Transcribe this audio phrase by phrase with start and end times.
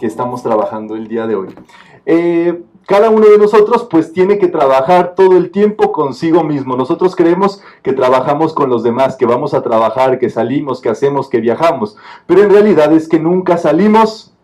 [0.00, 1.48] que estamos trabajando el día de hoy.
[2.06, 6.76] Eh, cada uno de nosotros pues tiene que trabajar todo el tiempo consigo mismo.
[6.76, 11.28] Nosotros creemos que trabajamos con los demás, que vamos a trabajar, que salimos, que hacemos,
[11.28, 14.34] que viajamos, pero en realidad es que nunca salimos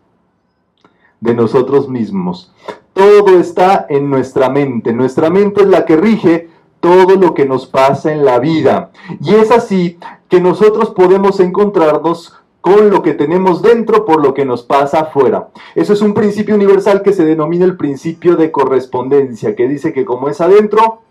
[1.21, 2.53] de nosotros mismos.
[2.93, 4.93] Todo está en nuestra mente.
[4.93, 6.51] Nuestra mente es la que rige
[6.81, 8.91] todo lo que nos pasa en la vida.
[9.21, 9.99] Y es así
[10.29, 12.35] que nosotros podemos encontrarnos
[12.67, 15.51] con lo que tenemos dentro por lo que nos pasa afuera.
[15.77, 20.05] Eso es un principio universal que se denomina el principio de correspondencia, que dice que
[20.05, 21.03] como es adentro,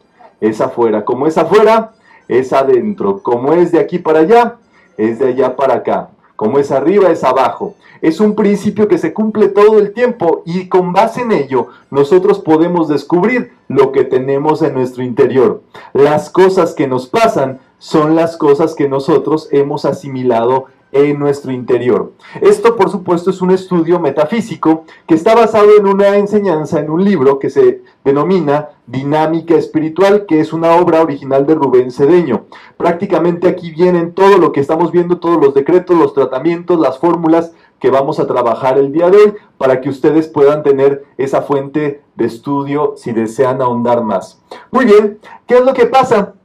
[0.41, 1.05] es afuera.
[1.05, 1.93] Como es afuera,
[2.27, 3.23] es adentro.
[3.23, 4.57] Como es de aquí para allá,
[4.97, 6.09] es de allá para acá.
[6.35, 7.75] Como es arriba, es abajo.
[8.01, 12.39] Es un principio que se cumple todo el tiempo y con base en ello nosotros
[12.39, 15.61] podemos descubrir lo que tenemos en nuestro interior.
[15.93, 22.13] Las cosas que nos pasan son las cosas que nosotros hemos asimilado en nuestro interior.
[22.41, 27.03] Esto, por supuesto, es un estudio metafísico que está basado en una enseñanza, en un
[27.03, 32.45] libro que se denomina Dinámica Espiritual, que es una obra original de Rubén Cedeño.
[32.77, 37.51] Prácticamente aquí vienen todo lo que estamos viendo, todos los decretos, los tratamientos, las fórmulas
[37.79, 42.01] que vamos a trabajar el día de hoy para que ustedes puedan tener esa fuente
[42.15, 44.41] de estudio si desean ahondar más.
[44.71, 46.35] Muy bien, ¿qué es lo que pasa?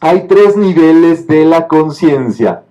[0.00, 2.63] Hay tres niveles de la conciencia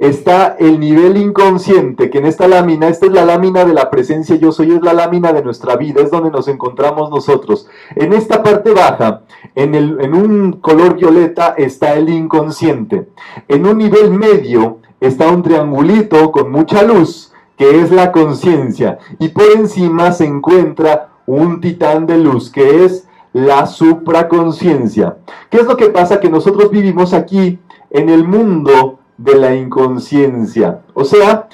[0.00, 4.34] está el nivel inconsciente, que en esta lámina, esta es la lámina de la presencia
[4.36, 7.68] yo soy, es la lámina de nuestra vida, es donde nos encontramos nosotros.
[7.94, 13.08] En esta parte baja, en, el, en un color violeta, está el inconsciente.
[13.46, 18.98] En un nivel medio está un triangulito con mucha luz, que es la conciencia.
[19.18, 25.18] Y por encima se encuentra un titán de luz, que es la supraconciencia.
[25.50, 26.20] ¿Qué es lo que pasa?
[26.20, 27.58] Que nosotros vivimos aquí
[27.90, 30.80] en el mundo de la inconsciencia.
[30.94, 31.46] O sea,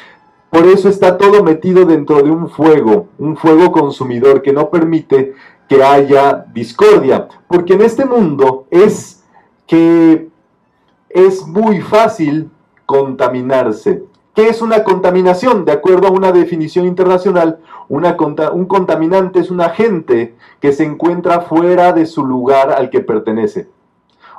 [0.50, 5.34] por eso está todo metido dentro de un fuego, un fuego consumidor que no permite
[5.68, 7.26] que haya discordia.
[7.48, 9.24] Porque en este mundo es
[9.66, 10.28] que
[11.08, 12.50] es muy fácil
[12.86, 14.04] contaminarse.
[14.32, 15.64] ¿Qué es una contaminación?
[15.64, 17.58] De acuerdo a una definición internacional,
[17.88, 23.68] un contaminante es un agente que se encuentra fuera de su lugar al que pertenece.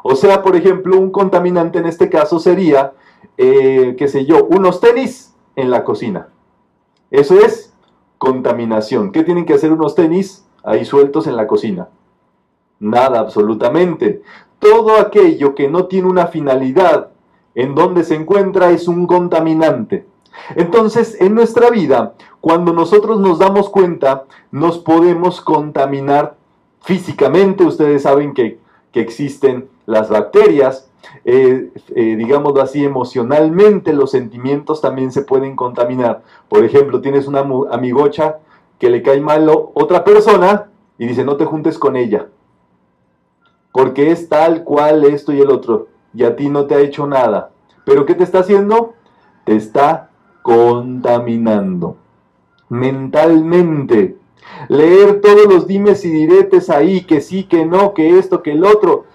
[0.04, 2.94] O sea, por ejemplo, un contaminante en este caso sería
[3.38, 6.30] eh, qué sé yo, unos tenis en la cocina.
[7.12, 7.74] Eso es
[8.18, 9.12] contaminación.
[9.12, 11.90] ¿Qué tienen que hacer unos tenis ahí sueltos en la cocina?
[12.80, 14.22] Nada, absolutamente.
[14.60, 17.10] Todo aquello que no tiene una finalidad
[17.56, 20.06] en donde se encuentra es un contaminante.
[20.56, 26.36] Entonces, en nuestra vida, cuando nosotros nos damos cuenta, nos podemos contaminar
[26.82, 27.64] físicamente.
[27.64, 28.60] Ustedes saben que,
[28.92, 30.92] que existen las bacterias,
[31.26, 36.22] eh, eh, digámoslo así, emocionalmente los sentimientos también se pueden contaminar.
[36.48, 37.40] Por ejemplo, tienes una
[37.72, 38.38] amigocha
[38.78, 42.28] que le cae mal otra persona y dice, no te juntes con ella,
[43.72, 47.08] porque es tal cual esto y el otro, y a ti no te ha hecho
[47.08, 47.50] nada.
[47.84, 48.94] Pero ¿qué te está haciendo?
[49.46, 50.12] Te está
[50.44, 51.98] contaminando
[52.70, 54.18] mentalmente.
[54.70, 58.64] Leer todos los dimes y diretes ahí, que sí, que no, que esto, que el
[58.64, 59.06] otro.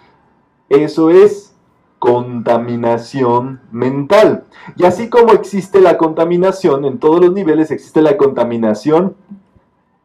[0.72, 1.52] Eso es
[1.98, 4.44] contaminación mental.
[4.74, 9.14] Y así como existe la contaminación en todos los niveles, existe la contaminación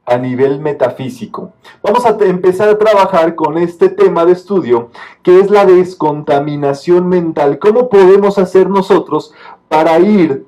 [0.06, 1.54] a nivel metafísico.
[1.82, 4.90] Vamos a empezar a trabajar con este tema de estudio,
[5.24, 7.60] que es la descontaminación mental.
[7.60, 9.34] ¿Cómo podemos hacer nosotros
[9.70, 10.46] para ir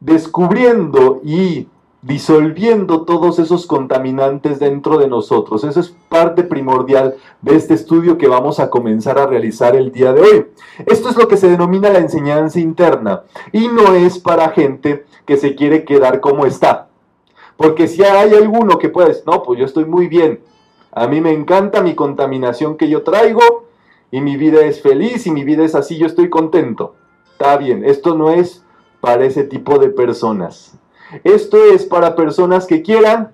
[0.00, 1.68] descubriendo y
[2.04, 5.64] disolviendo todos esos contaminantes dentro de nosotros.
[5.64, 10.12] Eso es parte primordial de este estudio que vamos a comenzar a realizar el día
[10.12, 10.46] de hoy.
[10.84, 13.22] Esto es lo que se denomina la enseñanza interna
[13.52, 16.88] y no es para gente que se quiere quedar como está.
[17.56, 20.40] Porque si hay alguno que puede decir, no, pues yo estoy muy bien,
[20.92, 23.64] a mí me encanta mi contaminación que yo traigo
[24.10, 26.96] y mi vida es feliz y mi vida es así, yo estoy contento.
[27.32, 28.62] Está bien, esto no es
[29.00, 30.78] para ese tipo de personas.
[31.22, 33.32] Esto es para personas que quieran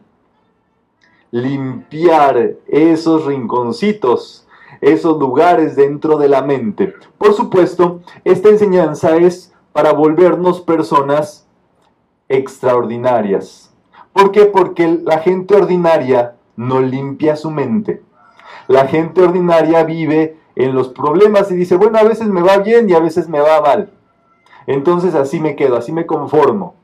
[1.31, 4.47] limpiar esos rinconcitos,
[4.81, 6.95] esos lugares dentro de la mente.
[7.19, 11.47] Por supuesto, esta enseñanza es para volvernos personas
[12.29, 13.73] extraordinarias.
[14.13, 14.47] ¿Por qué?
[14.47, 18.03] Porque la gente ordinaria no limpia su mente.
[18.67, 22.89] La gente ordinaria vive en los problemas y dice, bueno, a veces me va bien
[22.91, 23.91] y a veces me va mal.
[24.67, 26.75] Entonces así me quedo, así me conformo.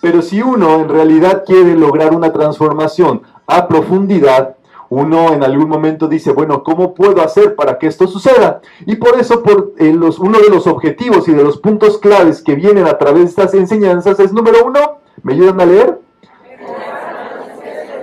[0.00, 4.56] Pero si uno en realidad quiere lograr una transformación a profundidad,
[4.90, 8.60] uno en algún momento dice, bueno, ¿cómo puedo hacer para que esto suceda?
[8.86, 12.42] Y por eso por, eh, los, uno de los objetivos y de los puntos claves
[12.42, 16.00] que vienen a través de estas enseñanzas es número uno, ¿me ayudan a leer?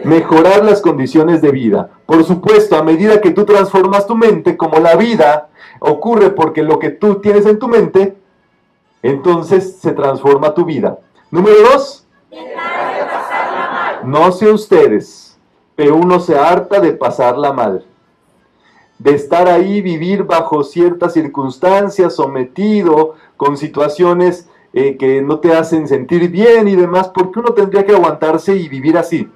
[0.04, 1.90] Mejorar las condiciones de vida.
[2.06, 5.48] Por supuesto, a medida que tú transformas tu mente, como la vida
[5.80, 8.16] ocurre porque lo que tú tienes en tu mente,
[9.02, 11.00] entonces se transforma tu vida.
[11.36, 12.08] Número dos.
[14.06, 15.38] No sé ustedes,
[15.76, 17.84] pero uno se harta de pasarla mal.
[19.00, 25.90] De estar ahí, vivir bajo ciertas circunstancias, sometido con situaciones eh, que no te hacen
[25.90, 29.30] sentir bien y demás, porque uno tendría que aguantarse y vivir así.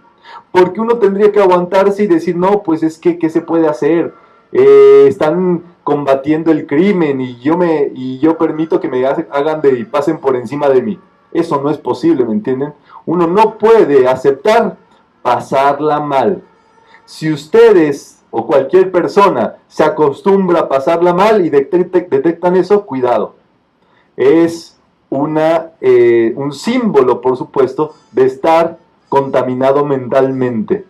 [0.53, 4.13] Porque uno tendría que aguantarse y decir, no, pues es que, ¿qué se puede hacer?
[4.53, 9.77] Eh, están combatiendo el crimen y yo, me, y yo permito que me hagan de
[9.77, 10.99] y pasen por encima de mí.
[11.31, 12.73] Eso no es posible, ¿me entienden?
[13.05, 14.77] Uno no puede aceptar
[15.21, 16.43] pasarla mal.
[17.05, 23.35] Si ustedes o cualquier persona se acostumbra a pasarla mal y detectan eso, cuidado.
[24.15, 24.77] Es
[25.09, 28.77] una, eh, un símbolo, por supuesto, de estar
[29.07, 30.85] contaminado mentalmente.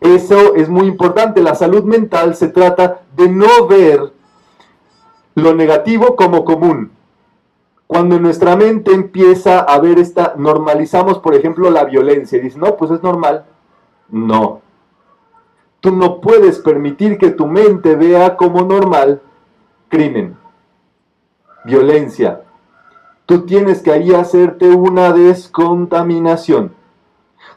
[0.00, 1.42] Eso es muy importante.
[1.42, 4.12] La salud mental se trata de no ver
[5.34, 6.90] lo negativo como común.
[7.88, 12.38] Cuando nuestra mente empieza a ver esta, normalizamos, por ejemplo, la violencia.
[12.38, 13.46] Y dice, no, pues es normal.
[14.10, 14.60] No.
[15.80, 19.22] Tú no puedes permitir que tu mente vea como normal
[19.88, 20.36] crimen,
[21.64, 22.42] violencia.
[23.26, 26.74] Tú tienes que ahí hacerte una descontaminación.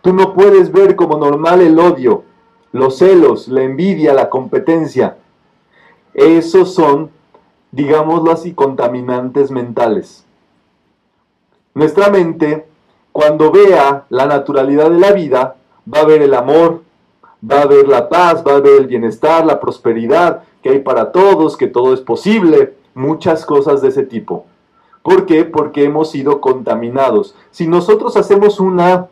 [0.02, 2.24] Tú no puedes ver como normal el odio,
[2.72, 5.18] los celos, la envidia, la competencia.
[6.14, 7.10] Esos son,
[7.72, 10.21] digámoslo así, contaminantes mentales.
[11.74, 12.66] Nuestra mente,
[13.12, 15.56] cuando vea la naturalidad de la vida,
[15.92, 16.82] va a ver el amor,
[17.50, 21.12] va a ver la paz, va a ver el bienestar, la prosperidad que hay para
[21.12, 24.46] todos, que todo es posible, muchas cosas de ese tipo.
[25.02, 25.46] ¿Por qué?
[25.46, 27.36] Porque hemos sido contaminados.
[27.50, 29.08] Si nosotros hacemos una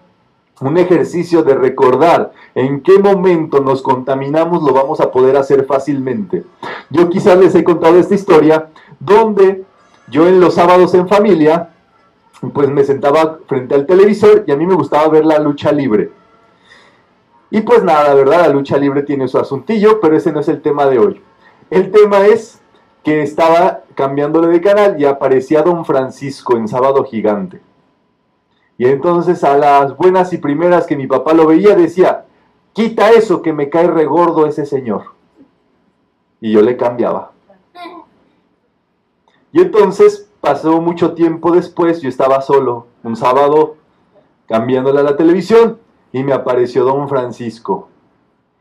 [0.62, 6.44] un ejercicio de recordar en qué momento nos contaminamos lo vamos a poder hacer fácilmente.
[6.90, 8.68] Yo quizás les he contado esta historia
[9.00, 9.64] donde
[10.10, 11.70] yo en los sábados en familia
[12.54, 16.12] pues me sentaba frente al televisor y a mí me gustaba ver la lucha libre.
[17.52, 18.42] Y pues nada, ¿verdad?
[18.42, 21.22] La lucha libre tiene su asuntillo, pero ese no es el tema de hoy.
[21.70, 22.62] El tema es
[23.04, 27.62] que estaba cambiándole de canal y aparecía Don Francisco en Sábado Gigante.
[28.78, 32.26] Y entonces a las buenas y primeras que mi papá lo veía decía,
[32.72, 35.04] quita eso que me cae regordo ese señor.
[36.40, 37.32] Y yo le cambiaba.
[39.52, 43.76] Y entonces pasó mucho tiempo después, yo estaba solo, un sábado,
[44.48, 45.80] cambiándole a la televisión,
[46.12, 47.90] y me apareció don Francisco.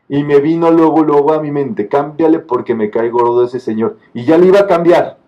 [0.09, 3.99] Y me vino luego, luego a mi mente, cámbiale porque me cae gordo ese señor.
[4.15, 5.19] Y ya le iba a cambiar.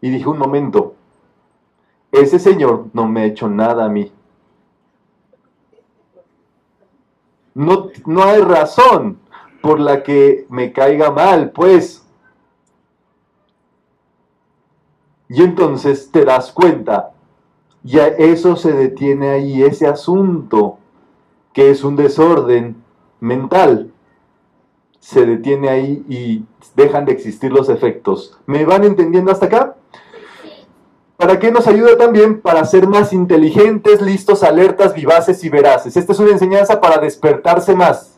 [0.00, 0.94] Y dije, un momento,
[2.12, 4.12] ese señor no me ha hecho nada a mí.
[7.54, 9.18] No, no hay razón
[9.62, 12.05] por la que me caiga mal, pues.
[15.28, 17.12] Y entonces te das cuenta,
[17.82, 20.78] ya eso se detiene ahí, ese asunto
[21.52, 22.76] que es un desorden
[23.20, 23.92] mental,
[25.00, 26.44] se detiene ahí y
[26.74, 28.38] dejan de existir los efectos.
[28.46, 29.76] ¿Me van entendiendo hasta acá?
[31.16, 32.40] ¿Para qué nos ayuda también?
[32.40, 35.96] Para ser más inteligentes, listos, alertas, vivaces y veraces.
[35.96, 38.15] Esta es una enseñanza para despertarse más,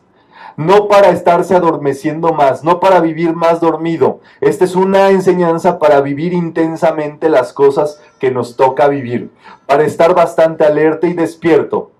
[0.59, 4.19] no para estarse adormeciendo más, no para vivir más dormido.
[4.41, 9.31] Esta es una enseñanza para vivir intensamente las cosas que nos toca vivir,
[9.65, 11.91] para estar bastante alerta y despierto.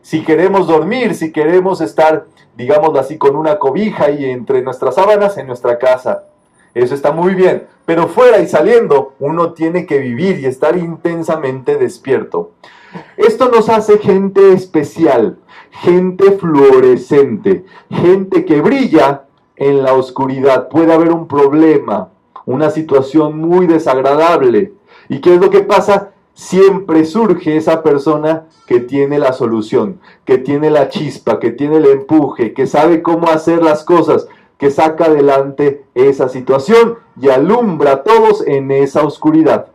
[0.00, 2.24] Si queremos dormir, si queremos estar,
[2.56, 6.24] digámoslo así, con una cobija y entre nuestras sábanas en nuestra casa,
[6.72, 7.66] eso está muy bien.
[7.84, 12.52] Pero fuera y saliendo, uno tiene que vivir y estar intensamente despierto.
[13.16, 15.38] Esto nos hace gente especial,
[15.70, 19.24] gente fluorescente, gente que brilla
[19.56, 20.68] en la oscuridad.
[20.68, 22.10] Puede haber un problema,
[22.44, 24.72] una situación muy desagradable.
[25.08, 26.10] ¿Y qué es lo que pasa?
[26.34, 31.86] Siempre surge esa persona que tiene la solución, que tiene la chispa, que tiene el
[31.86, 38.02] empuje, que sabe cómo hacer las cosas, que saca adelante esa situación y alumbra a
[38.02, 39.68] todos en esa oscuridad.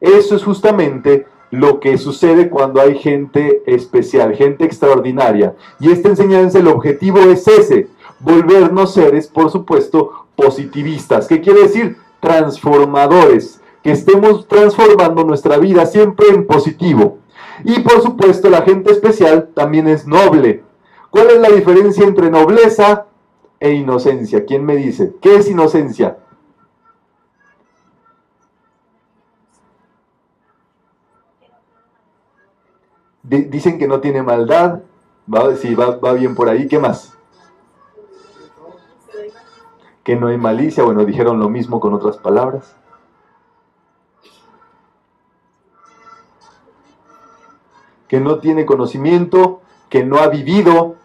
[0.00, 5.54] Eso es justamente lo que sucede cuando hay gente especial, gente extraordinaria.
[5.78, 7.88] Y esta enseñanza, el objetivo es ese,
[8.20, 11.26] volvernos seres, por supuesto, positivistas.
[11.26, 11.96] ¿Qué quiere decir?
[12.20, 17.18] Transformadores, que estemos transformando nuestra vida siempre en positivo.
[17.64, 20.62] Y por supuesto, la gente especial también es noble.
[21.10, 23.06] ¿Cuál es la diferencia entre nobleza
[23.60, 24.44] e inocencia.
[24.46, 25.12] ¿Quién me dice?
[25.20, 26.16] ¿Qué es inocencia?
[33.38, 34.80] Dicen que no tiene maldad,
[35.32, 36.66] Va, va, va bien por ahí.
[36.66, 37.14] ¿Qué más?
[40.02, 40.82] Que no hay malicia.
[40.82, 42.74] Bueno, dijeron lo mismo con otras palabras.
[48.08, 50.96] Que no tiene conocimiento, que no ha vivido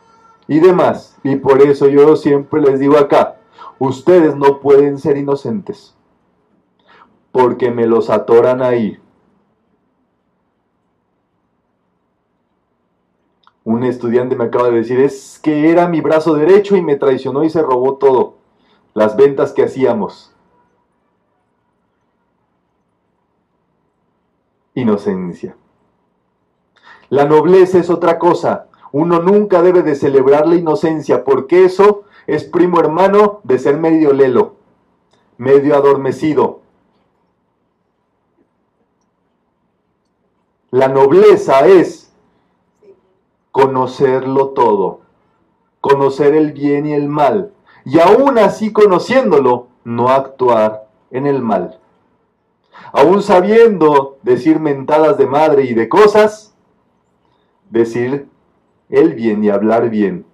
[0.47, 1.17] y demás.
[1.23, 3.35] Y por eso yo siempre les digo acá,
[3.77, 5.93] ustedes no pueden ser inocentes
[7.31, 8.97] porque me los atoran ahí.
[13.65, 17.43] Un estudiante me acaba de decir, es que era mi brazo derecho y me traicionó
[17.43, 18.35] y se robó todo,
[18.93, 20.33] las ventas que hacíamos.
[24.73, 25.57] Inocencia.
[27.09, 28.67] La nobleza es otra cosa.
[28.93, 34.13] Uno nunca debe de celebrar la inocencia porque eso es primo hermano de ser medio
[34.13, 34.55] lelo,
[35.37, 36.61] medio adormecido,
[40.75, 42.04] La nobleza es
[43.55, 44.99] conocerlo todo,
[45.79, 47.53] conocer el bien y el mal,
[47.85, 51.79] y aún así conociéndolo, no actuar en el mal.
[52.91, 56.53] Aún sabiendo decir mentadas de madre y de cosas,
[57.69, 58.27] decir
[58.89, 60.25] el bien y hablar bien.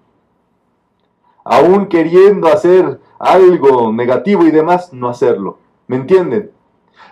[1.43, 5.59] Aún queriendo hacer algo negativo y demás, no hacerlo.
[5.85, 6.49] ¿Me entienden?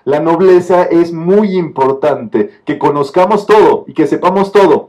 [0.05, 4.88] La nobleza es muy importante, que conozcamos todo y que sepamos todo.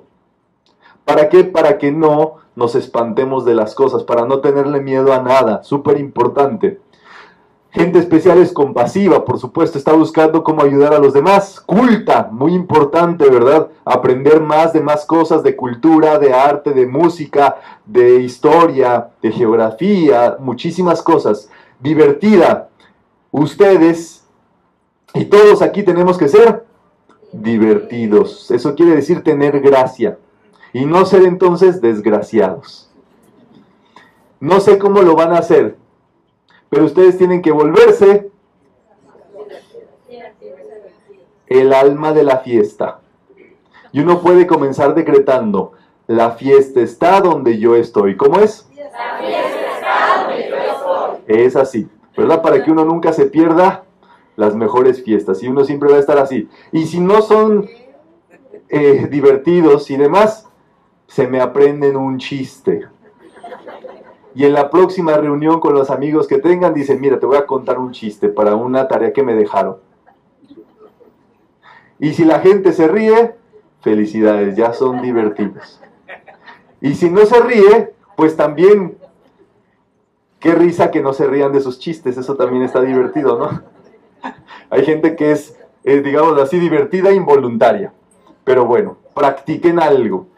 [1.04, 1.44] ¿Para qué?
[1.44, 5.98] Para que no nos espantemos de las cosas, para no tenerle miedo a nada, súper
[5.98, 6.80] importante.
[7.72, 11.60] Gente especial es compasiva, por supuesto, está buscando cómo ayudar a los demás.
[11.60, 13.68] Culta, muy importante, ¿verdad?
[13.84, 20.36] Aprender más de más cosas, de cultura, de arte, de música, de historia, de geografía,
[20.40, 21.48] muchísimas cosas.
[21.78, 22.68] Divertida.
[23.30, 24.20] Ustedes
[25.14, 26.64] y todos aquí tenemos que ser
[27.32, 28.50] divertidos.
[28.50, 30.18] Eso quiere decir tener gracia.
[30.72, 32.90] Y no ser entonces desgraciados.
[34.38, 35.76] No sé cómo lo van a hacer,
[36.70, 38.30] pero ustedes tienen que volverse
[41.46, 43.00] el alma de la fiesta.
[43.92, 45.72] Y uno puede comenzar decretando,
[46.06, 48.16] la fiesta está donde yo estoy.
[48.16, 48.68] ¿Cómo es?
[48.74, 51.44] La fiesta está donde yo estoy.
[51.44, 52.40] Es así, ¿verdad?
[52.40, 53.84] Para que uno nunca se pierda
[54.36, 56.48] las mejores fiestas y uno siempre va a estar así.
[56.72, 57.68] Y si no son
[58.68, 60.48] eh, divertidos y demás,
[61.10, 62.86] se me aprenden un chiste.
[64.32, 67.46] Y en la próxima reunión con los amigos que tengan, dicen, mira, te voy a
[67.46, 69.78] contar un chiste para una tarea que me dejaron.
[71.98, 73.34] Y si la gente se ríe,
[73.80, 75.80] felicidades, ya son divertidos.
[76.80, 78.96] Y si no se ríe, pues también,
[80.38, 83.62] qué risa que no se rían de sus chistes, eso también está divertido, ¿no?
[84.70, 87.92] Hay gente que es, eh, digamos así, divertida e involuntaria.
[88.44, 90.29] Pero bueno, practiquen algo.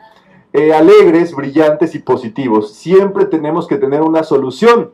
[0.53, 2.75] Eh, alegres, brillantes y positivos.
[2.75, 4.91] Siempre tenemos que tener una solución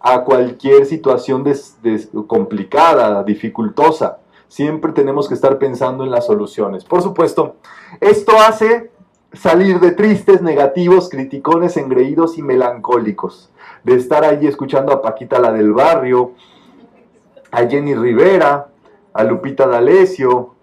[0.00, 1.44] a cualquier situación
[2.26, 4.18] complicada, dificultosa.
[4.48, 6.84] Siempre tenemos que estar pensando en las soluciones.
[6.84, 7.56] Por supuesto,
[8.00, 8.90] esto hace
[9.32, 13.50] salir de tristes, negativos, criticones, engreídos y melancólicos.
[13.84, 16.32] De estar ahí escuchando a Paquita la del barrio,
[17.50, 18.68] a Jenny Rivera,
[19.12, 20.54] a Lupita D'Alessio,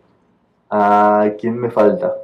[0.69, 2.15] a quién me falta,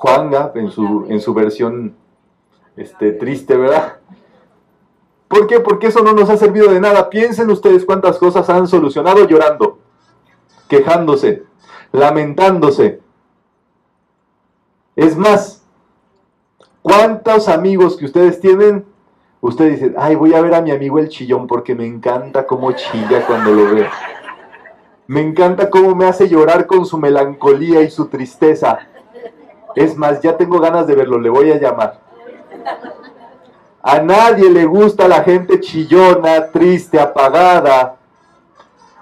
[0.00, 1.94] Juanga en su, en su versión
[2.74, 3.98] este, triste, ¿verdad?
[5.28, 5.60] ¿Por qué?
[5.60, 7.10] Porque eso no nos ha servido de nada.
[7.10, 9.78] Piensen ustedes cuántas cosas han solucionado llorando,
[10.68, 11.42] quejándose,
[11.92, 13.02] lamentándose.
[14.96, 15.66] Es más,
[16.80, 18.86] ¿cuántos amigos que ustedes tienen
[19.42, 22.72] Usted dice, ay, voy a ver a mi amigo el chillón porque me encanta cómo
[22.72, 23.88] chilla cuando lo veo.
[25.06, 28.89] Me encanta cómo me hace llorar con su melancolía y su tristeza.
[29.74, 32.00] Es más, ya tengo ganas de verlo, le voy a llamar.
[33.82, 37.96] A nadie le gusta la gente chillona, triste, apagada.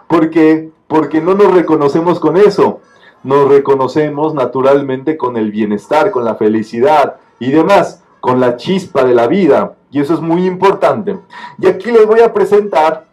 [0.06, 0.70] ¿Por qué?
[0.86, 2.80] Porque no nos reconocemos con eso.
[3.24, 9.14] Nos reconocemos naturalmente con el bienestar, con la felicidad y demás, con la chispa de
[9.14, 9.74] la vida.
[9.90, 11.18] Y eso es muy importante.
[11.58, 13.06] Y aquí les voy a presentar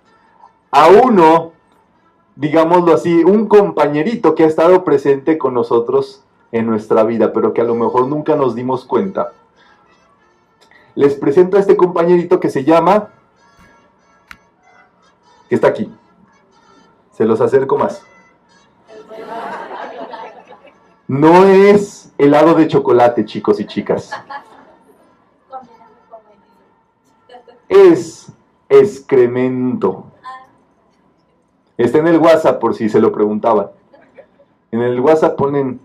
[0.69, 1.53] a uno,
[2.35, 7.61] digámoslo así, un compañerito que ha estado presente con nosotros en nuestra vida, pero que
[7.61, 9.31] a lo mejor nunca nos dimos cuenta.
[10.95, 13.09] Les presento a este compañerito que se llama,
[15.49, 15.91] que está aquí.
[17.11, 18.01] Se los acerco más.
[21.07, 24.11] No es helado de chocolate, chicos y chicas.
[27.67, 28.31] es
[28.69, 30.05] excremento.
[31.77, 33.67] Está en el WhatsApp por si se lo preguntaban.
[34.71, 35.79] En el WhatsApp ponen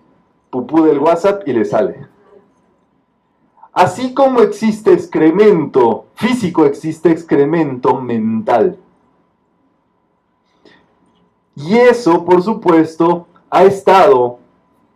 [0.50, 2.06] pupú del WhatsApp y le sale.
[3.72, 8.76] Así como existe excremento físico, existe excremento mental.
[11.54, 14.38] Y eso, por supuesto, ha estado,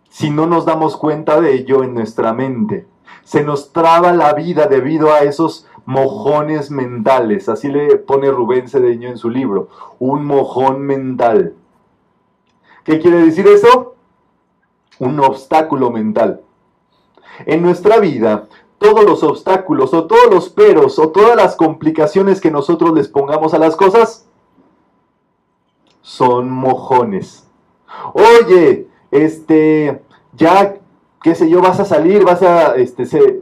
[0.08, 2.86] si no nos damos cuenta de ello, en nuestra mente.
[3.22, 7.48] Se nos traba la vida debido a esos mojones mentales.
[7.48, 9.68] Así le pone Rubén Cedeño en su libro.
[9.98, 11.54] Un mojón mental.
[12.82, 13.93] ¿Qué quiere decir eso?
[14.98, 16.42] Un obstáculo mental.
[17.46, 18.46] En nuestra vida
[18.78, 23.54] todos los obstáculos o todos los peros o todas las complicaciones que nosotros les pongamos
[23.54, 24.28] a las cosas
[26.02, 27.48] son mojones.
[28.12, 30.02] Oye, este,
[30.34, 30.76] ya,
[31.22, 33.40] qué sé yo, vas a salir, vas a, este, se,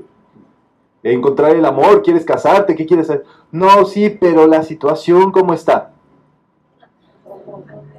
[1.03, 3.25] encontrar el amor, quieres casarte, ¿qué quieres hacer?
[3.51, 5.93] No, sí, pero la situación, ¿cómo está?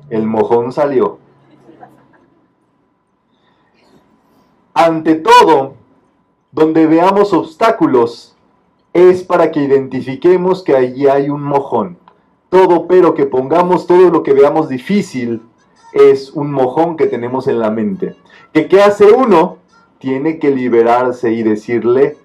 [0.09, 1.17] El mojón salió.
[4.73, 5.75] Ante todo,
[6.51, 8.35] donde veamos obstáculos,
[8.93, 11.97] es para que identifiquemos que allí hay un mojón.
[12.49, 15.41] Todo pero que pongamos, todo lo que veamos difícil,
[15.93, 18.15] es un mojón que tenemos en la mente.
[18.51, 19.57] ¿Que qué hace uno?
[19.99, 22.17] Tiene que liberarse y decirle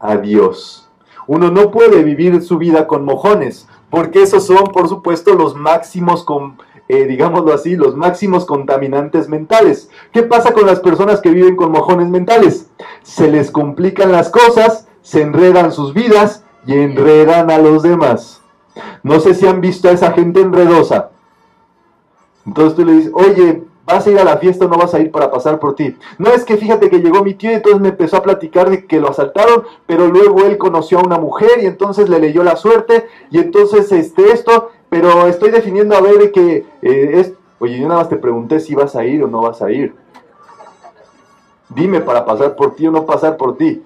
[0.00, 0.88] adiós.
[1.26, 6.24] Uno no puede vivir su vida con mojones, porque esos son, por supuesto, los máximos
[6.24, 6.58] con
[6.90, 9.88] eh, digámoslo así, los máximos contaminantes mentales.
[10.10, 12.68] ¿Qué pasa con las personas que viven con mojones mentales?
[13.04, 18.42] Se les complican las cosas, se enredan sus vidas y enredan a los demás.
[19.04, 21.10] No sé si han visto a esa gente enredosa.
[22.44, 24.98] Entonces tú le dices, oye, ¿vas a ir a la fiesta o no vas a
[24.98, 25.96] ir para pasar por ti?
[26.18, 28.84] No es que fíjate que llegó mi tío y entonces me empezó a platicar de
[28.86, 32.56] que lo asaltaron, pero luego él conoció a una mujer y entonces le leyó la
[32.56, 37.32] suerte y entonces este esto pero estoy definiendo a ver que eh, es...
[37.60, 39.94] Oye, yo nada más te pregunté si vas a ir o no vas a ir.
[41.68, 43.84] Dime para pasar por ti o no pasar por ti.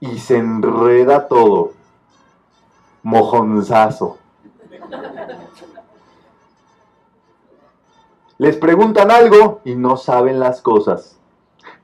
[0.00, 1.72] Y se enreda todo.
[3.02, 4.18] Mojonzazo.
[8.38, 11.18] Les preguntan algo y no saben las cosas.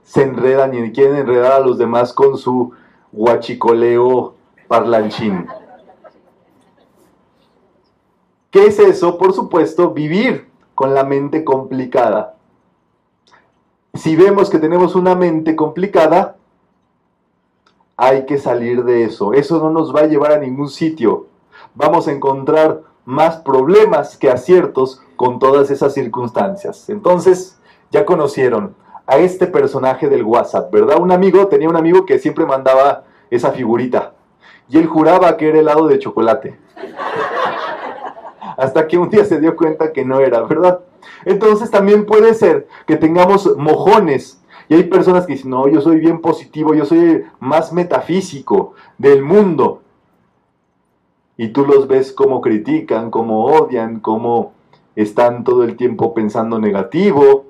[0.03, 2.73] Se enredan y quieren enredar a los demás con su
[3.13, 4.35] guachicoleo
[4.67, 5.47] parlanchín.
[8.51, 9.17] ¿Qué es eso?
[9.17, 12.35] Por supuesto, vivir con la mente complicada.
[13.95, 16.37] Si vemos que tenemos una mente complicada,
[17.97, 19.35] hay que salir de eso.
[19.35, 21.27] Eso no nos va a llevar a ningún sitio.
[21.75, 26.89] Vamos a encontrar más problemas que aciertos con todas esas circunstancias.
[26.89, 27.59] Entonces,
[27.91, 28.75] ya conocieron
[29.07, 31.01] a este personaje del WhatsApp, ¿verdad?
[31.01, 34.15] Un amigo, tenía un amigo que siempre mandaba esa figurita
[34.69, 36.59] y él juraba que era helado de chocolate
[38.61, 40.81] hasta que un día se dio cuenta que no era verdad.
[41.25, 44.43] Entonces también puede ser que tengamos mojones.
[44.69, 49.23] Y hay personas que dicen, no, yo soy bien positivo, yo soy más metafísico del
[49.23, 49.81] mundo.
[51.39, 54.53] Y tú los ves como critican, como odian, como
[54.95, 57.47] están todo el tiempo pensando negativo.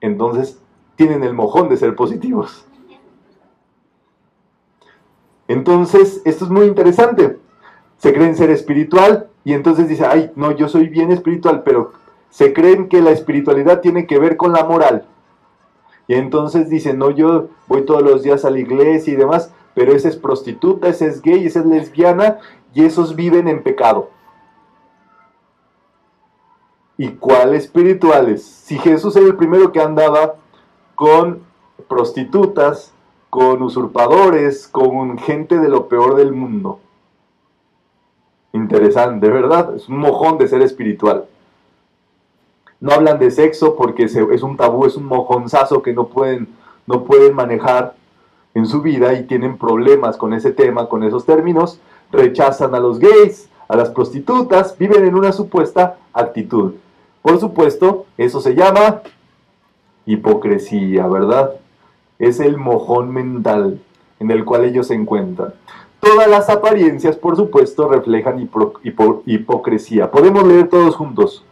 [0.00, 0.62] Entonces
[0.94, 2.64] tienen el mojón de ser positivos.
[5.48, 7.41] Entonces, esto es muy interesante
[8.02, 11.92] se creen ser espiritual y entonces dice, ay, no, yo soy bien espiritual, pero
[12.30, 15.06] se creen que la espiritualidad tiene que ver con la moral.
[16.08, 19.94] Y entonces dicen, no, yo voy todos los días a la iglesia y demás, pero
[19.94, 22.38] esa es prostituta, esa es gay, esa es lesbiana
[22.74, 24.10] y esos viven en pecado.
[26.98, 28.42] ¿Y cuál espirituales?
[28.42, 30.34] Si Jesús era el primero que andaba
[30.96, 31.44] con
[31.88, 32.92] prostitutas,
[33.30, 36.80] con usurpadores, con gente de lo peor del mundo
[38.52, 39.74] interesante, ¿verdad?
[39.76, 41.24] Es un mojón de ser espiritual.
[42.80, 46.48] No hablan de sexo porque es un tabú, es un mojonzazo que no pueden,
[46.86, 47.94] no pueden manejar
[48.54, 51.80] en su vida y tienen problemas con ese tema, con esos términos.
[52.10, 56.74] Rechazan a los gays, a las prostitutas, viven en una supuesta actitud.
[57.22, 59.02] Por supuesto, eso se llama
[60.04, 61.52] hipocresía, ¿verdad?
[62.18, 63.80] Es el mojón mental
[64.18, 65.54] en el cual ellos se encuentran.
[66.02, 68.50] Todas las apariencias, por supuesto, reflejan
[69.24, 70.10] hipocresía.
[70.10, 71.44] Podemos leer todos juntos.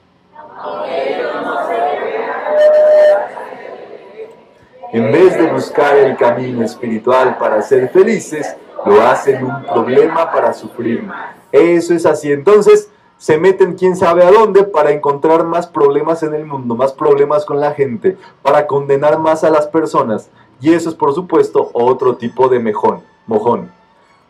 [4.93, 10.53] En vez de buscar el camino espiritual para ser felices, lo hacen un problema para
[10.53, 11.09] sufrir.
[11.53, 12.33] Eso es así.
[12.33, 16.93] Entonces, se meten quién sabe a dónde para encontrar más problemas en el mundo, más
[16.93, 20.29] problemas con la gente, para condenar más a las personas.
[20.61, 23.79] Y eso es, por supuesto, otro tipo de mejón, mojón.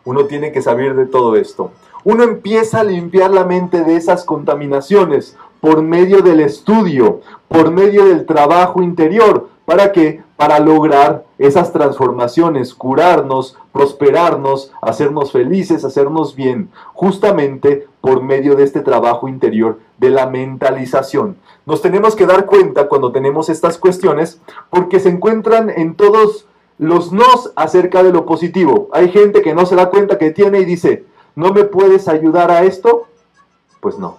[0.04, 1.72] Uno tiene que saber de todo esto.
[2.04, 8.06] Uno empieza a limpiar la mente de esas contaminaciones por medio del estudio, por medio
[8.06, 10.20] del trabajo interior, ¿Para qué?
[10.34, 18.80] Para lograr esas transformaciones, curarnos, prosperarnos, hacernos felices, hacernos bien, justamente por medio de este
[18.80, 21.36] trabajo interior de la mentalización.
[21.66, 26.46] Nos tenemos que dar cuenta cuando tenemos estas cuestiones porque se encuentran en todos
[26.80, 28.88] los nos acerca de lo positivo.
[28.92, 31.04] Hay gente que no se da cuenta que tiene y dice,
[31.36, 33.06] ¿no me puedes ayudar a esto?
[33.80, 34.16] Pues no.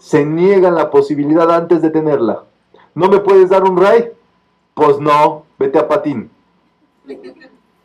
[0.00, 2.42] Se niegan la posibilidad antes de tenerla.
[2.96, 4.10] ¿No me puedes dar un ray?
[4.74, 6.32] Pues no, vete a patín.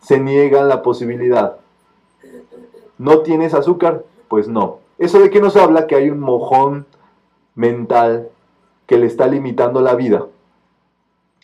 [0.01, 1.57] Se niegan la posibilidad.
[2.97, 4.03] ¿No tienes azúcar?
[4.27, 4.79] Pues no.
[4.97, 5.85] ¿Eso de qué nos habla?
[5.85, 6.87] Que hay un mojón
[7.53, 8.29] mental
[8.87, 10.25] que le está limitando la vida.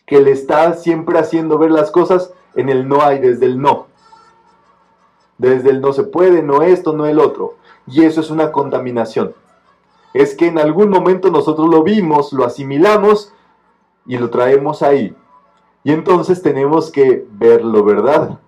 [0.04, 3.86] Que le está siempre haciendo ver las cosas en el no hay, desde el no.
[5.38, 7.54] Desde el no se puede, no esto, no el otro.
[7.86, 9.34] Y eso es una contaminación.
[10.12, 13.32] Es que en algún momento nosotros lo vimos, lo asimilamos
[14.06, 15.14] y lo traemos ahí.
[15.82, 18.38] Y entonces tenemos que verlo, ¿verdad?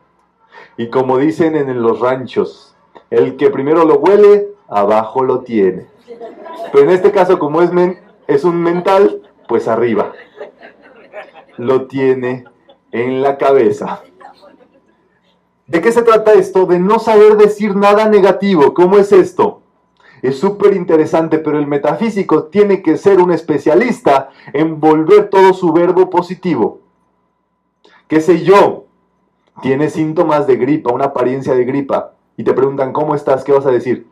[0.77, 2.75] Y como dicen en los ranchos,
[3.11, 5.87] el que primero lo huele, abajo lo tiene.
[6.73, 7.71] Pero en este caso, como es,
[8.27, 10.12] es un mental, pues arriba.
[11.57, 12.45] Lo tiene
[12.93, 14.03] en la cabeza.
[15.67, 16.67] ¿De qué se trata esto?
[16.67, 18.75] De no saber decir nada negativo.
[18.75, 19.63] ¿Cómo es esto?
[20.21, 25.73] Es súper interesante, pero el metafísico tiene que ser un especialista en volver todo su
[25.73, 26.83] verbo positivo
[28.13, 28.85] qué sé yo,
[29.63, 33.43] tienes síntomas de gripa, una apariencia de gripa, y te preguntan, ¿cómo estás?
[33.43, 34.07] ¿Qué vas a decir?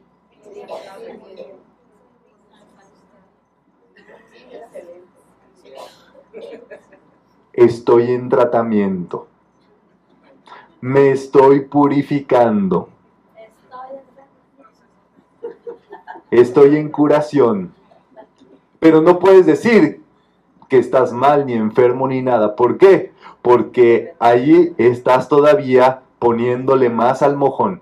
[7.61, 9.29] Estoy en tratamiento.
[10.81, 12.89] Me estoy purificando.
[16.31, 17.73] Estoy en curación.
[18.79, 20.03] Pero no puedes decir
[20.69, 22.57] que estás mal, ni enfermo, ni nada.
[22.57, 23.13] ¿Por qué?
[23.43, 27.81] porque allí estás todavía poniéndole más al mojón.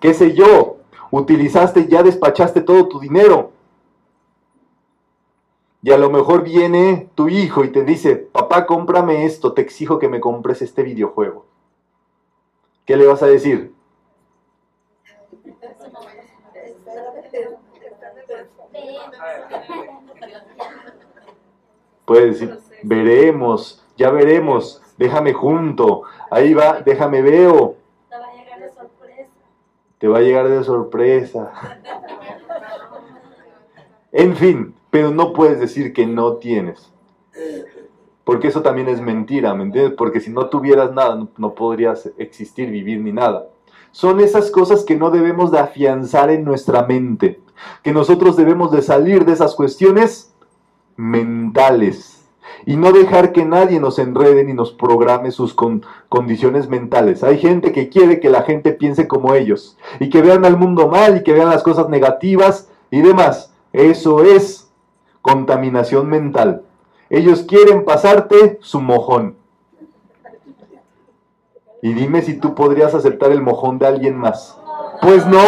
[0.00, 0.78] ¿Qué sé yo?
[1.10, 3.52] Utilizaste, ya despachaste todo tu dinero.
[5.84, 9.98] Y a lo mejor viene tu hijo y te dice, papá, cómprame esto, te exijo
[9.98, 11.44] que me compres este videojuego.
[12.86, 13.74] ¿Qué le vas a decir?
[22.06, 27.76] Puedes decir, veremos, ya veremos, déjame junto, ahí va, déjame veo.
[28.08, 29.30] Te va a llegar de sorpresa.
[29.98, 31.52] Te va a llegar de sorpresa.
[34.12, 36.88] En fin, pero no puedes decir que no tienes.
[38.22, 39.94] Porque eso también es mentira, ¿me entiendes?
[39.98, 43.48] Porque si no tuvieras nada, no, podrías existir, vivir ni nada.
[43.90, 47.40] Son esas cosas que no debemos de afianzar en nuestra mente,
[47.82, 50.32] que nosotros debemos de salir de esas cuestiones
[50.94, 52.24] mentales
[52.64, 55.56] y no dejar que nadie nos enrede ni nos programe sus
[56.08, 57.24] condiciones mentales.
[57.24, 60.86] Hay gente que quiere que la gente piense como ellos y que vean al mundo
[60.86, 63.52] mal y que vean las cosas negativas y demás.
[63.72, 64.63] Eso es
[65.24, 66.64] contaminación mental.
[67.08, 69.38] Ellos quieren pasarte su mojón.
[71.80, 74.58] Y dime si tú podrías aceptar el mojón de alguien más.
[75.00, 75.38] Pues no.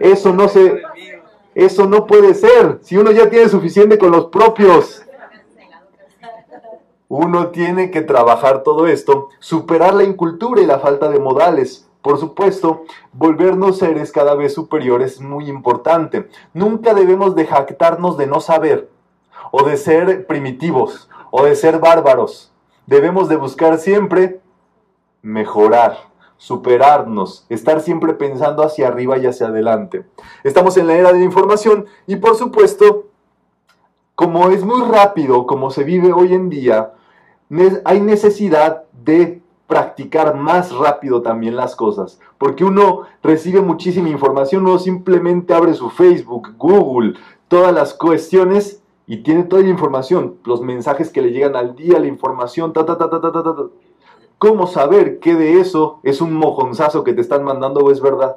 [0.00, 0.82] Eso no se
[1.54, 2.80] eso no puede ser.
[2.82, 5.04] Si uno ya tiene suficiente con los propios.
[7.06, 11.85] Uno tiene que trabajar todo esto, superar la incultura y la falta de modales.
[12.06, 16.28] Por supuesto, volvernos seres cada vez superiores es muy importante.
[16.54, 18.88] Nunca debemos de jactarnos de no saber,
[19.50, 22.52] o de ser primitivos, o de ser bárbaros.
[22.86, 24.40] Debemos de buscar siempre
[25.20, 25.96] mejorar
[26.36, 30.06] superarnos, estar siempre pensando hacia arriba y hacia adelante.
[30.44, 33.08] Estamos en la era de la información y por supuesto,
[34.14, 36.92] como es muy rápido, como se vive hoy en día,
[37.84, 44.78] hay necesidad de practicar más rápido también las cosas, porque uno recibe muchísima información, uno
[44.78, 47.14] simplemente abre su Facebook, Google,
[47.48, 51.98] todas las cuestiones y tiene toda la información, los mensajes que le llegan al día,
[51.98, 53.62] la información, ta, ta, ta, ta, ta, ta, ta.
[54.38, 58.36] ¿Cómo saber qué de eso es un mojonzazo que te están mandando o es verdad?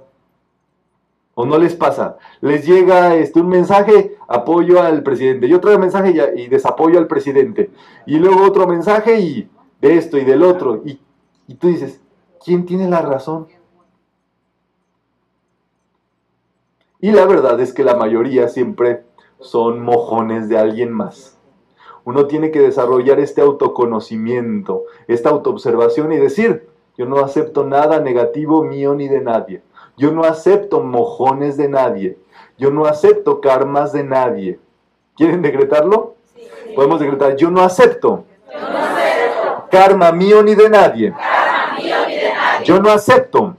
[1.36, 2.18] ¿O no les pasa?
[2.42, 7.08] Les llega este, un mensaje, apoyo al presidente, y otro mensaje y, y desapoyo al
[7.08, 7.70] presidente,
[8.06, 9.50] y luego otro mensaje y
[9.82, 11.00] de esto y del otro, y,
[11.50, 12.00] y tú dices,
[12.46, 13.48] ¿quién tiene la razón?
[17.00, 19.04] Y la verdad es que la mayoría siempre
[19.40, 21.40] son mojones de alguien más.
[22.06, 28.64] Uno tiene que desarrollar este autoconocimiento, esta autoobservación y decir, yo no acepto nada negativo
[28.64, 29.64] mío ni de nadie.
[29.98, 32.20] Yo no acepto mojones de nadie.
[32.60, 34.60] Yo no acepto karmas de nadie.
[35.18, 36.14] ¿Quieren decretarlo?
[36.76, 38.26] Podemos decretar, yo no acepto,
[39.72, 41.14] karma mío ni de nadie.
[42.70, 43.56] Yo no acepto,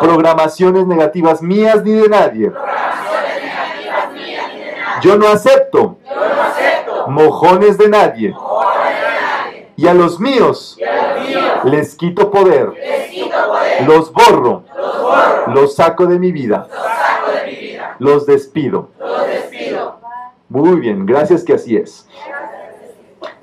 [0.00, 2.50] programaciones negativas mías ni de nadie.
[5.02, 5.98] Yo no acepto,
[7.08, 8.34] mojones de nadie.
[9.76, 10.78] Y a los míos,
[11.64, 12.72] les, quito poder.
[13.86, 14.64] Los, borro.
[15.48, 16.68] los saco de mi vida.
[17.98, 18.92] Los despido.
[20.48, 22.08] Muy bien, gracias que así es.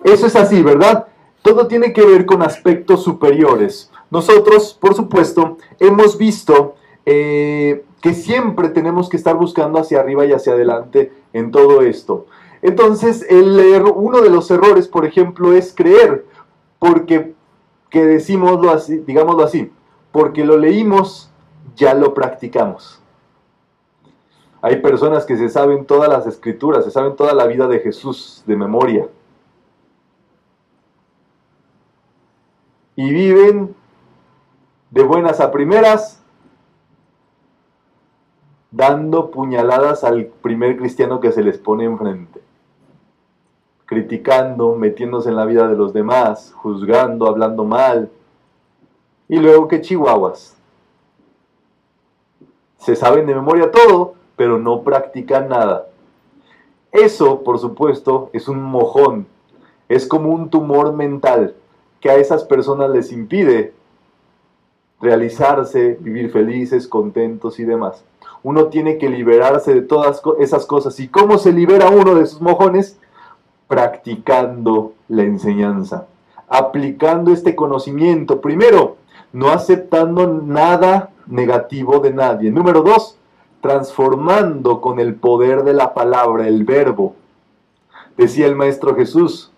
[0.03, 1.05] Eso es así, ¿verdad?
[1.43, 3.91] Todo tiene que ver con aspectos superiores.
[4.13, 10.33] Nosotros, por supuesto, hemos visto eh, que siempre tenemos que estar buscando hacia arriba y
[10.33, 12.27] hacia adelante en todo esto.
[12.61, 13.59] Entonces, el
[13.95, 16.27] uno de los errores, por ejemplo, es creer,
[16.77, 17.33] porque,
[17.89, 18.17] que
[18.71, 19.71] así, digámoslo así,
[20.11, 21.31] porque lo leímos,
[21.75, 23.01] ya lo practicamos.
[24.61, 28.43] Hay personas que se saben todas las escrituras, se saben toda la vida de Jesús
[28.45, 29.07] de memoria.
[32.95, 33.75] Y viven
[34.93, 36.21] de buenas a primeras
[38.69, 42.41] dando puñaladas al primer cristiano que se les pone enfrente
[43.85, 48.09] criticando, metiéndose en la vida de los demás, juzgando, hablando mal.
[49.27, 50.57] Y luego que chihuahuas.
[52.77, 55.87] Se saben de memoria todo, pero no practican nada.
[56.91, 59.27] Eso, por supuesto, es un mojón.
[59.89, 61.55] Es como un tumor mental
[61.99, 63.73] que a esas personas les impide
[65.03, 68.03] realizarse, vivir felices, contentos y demás.
[68.41, 70.99] Uno tiene que liberarse de todas esas cosas.
[70.99, 72.97] ¿Y cómo se libera uno de esos mojones?
[73.73, 76.05] practicando la enseñanza,
[76.47, 78.39] aplicando este conocimiento.
[78.39, 78.97] Primero,
[79.31, 82.51] no aceptando nada negativo de nadie.
[82.51, 83.17] Número dos,
[83.61, 87.15] transformando con el poder de la palabra, el verbo.
[88.15, 89.51] Decía el Maestro Jesús,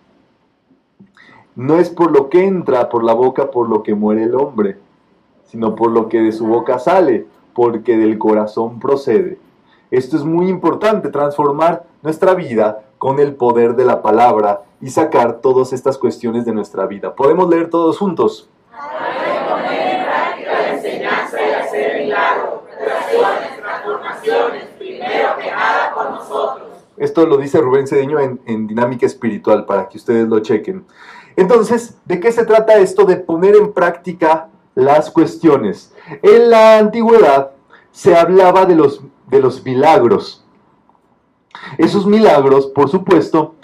[1.54, 4.78] no es por lo que entra por la boca por lo que muere el hombre,
[5.46, 9.38] sino por lo que de su boca sale, porque del corazón procede.
[9.90, 15.40] Esto es muy importante, transformar nuestra vida con el poder de la palabra y sacar
[15.40, 17.14] todas estas cuestiones de nuestra vida.
[17.14, 18.48] ¿Podemos leer todos juntos?
[26.96, 30.84] Esto lo dice Rubén Cedeño en, en, Dinámica Espiritual para que ustedes lo chequen.
[31.36, 35.92] Entonces, ¿de qué se trata esto de poner en práctica las cuestiones?
[36.22, 37.50] En la antigüedad
[37.90, 40.44] se hablaba de los, de los milagros.
[41.78, 43.56] Esos milagros, por supuesto,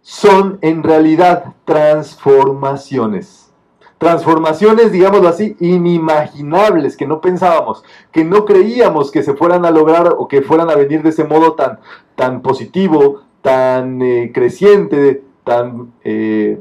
[0.00, 3.52] son en realidad transformaciones.
[3.98, 10.16] Transformaciones, digámoslo así, inimaginables, que no pensábamos, que no creíamos que se fueran a lograr
[10.18, 11.78] o que fueran a venir de ese modo tan,
[12.16, 16.60] tan positivo, tan eh, creciente, tan, eh,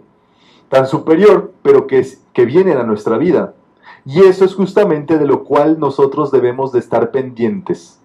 [0.69, 3.55] tan superior, pero que, que vienen a nuestra vida.
[4.05, 8.01] Y eso es justamente de lo cual nosotros debemos de estar pendientes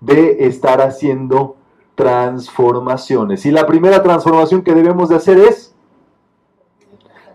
[0.00, 1.56] de estar haciendo
[1.94, 3.46] transformaciones.
[3.46, 5.74] Y la primera transformación que debemos de hacer es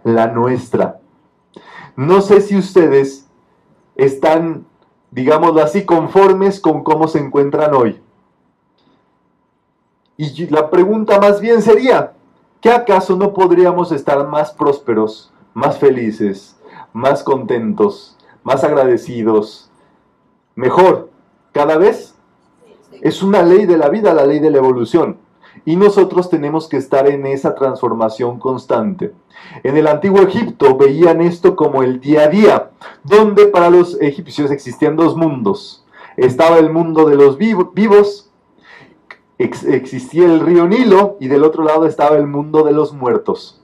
[0.04, 1.00] la nuestra.
[1.96, 3.28] No sé si ustedes
[3.96, 4.66] están,
[5.12, 8.00] digámoslo así, conformes con cómo se encuentran hoy.
[10.18, 12.14] Y la pregunta más bien sería,
[12.62, 16.56] ¿qué acaso no podríamos estar más prósperos, más felices,
[16.94, 19.70] más contentos, más agradecidos,
[20.56, 21.10] mejor
[21.52, 22.16] cada vez?
[23.02, 25.18] Es una ley de la vida, la ley de la evolución.
[25.66, 29.14] Y nosotros tenemos que estar en esa transformación constante.
[29.64, 32.72] En el antiguo Egipto veían esto como el día a día,
[33.04, 35.86] donde para los egipcios existían dos mundos.
[36.18, 38.32] Estaba el mundo de los vivos,
[39.38, 43.61] existía el río Nilo y del otro lado estaba el mundo de los muertos.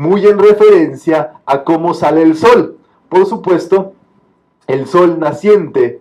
[0.00, 2.78] Muy en referencia a cómo sale el sol.
[3.10, 3.92] Por supuesto,
[4.66, 6.00] el sol naciente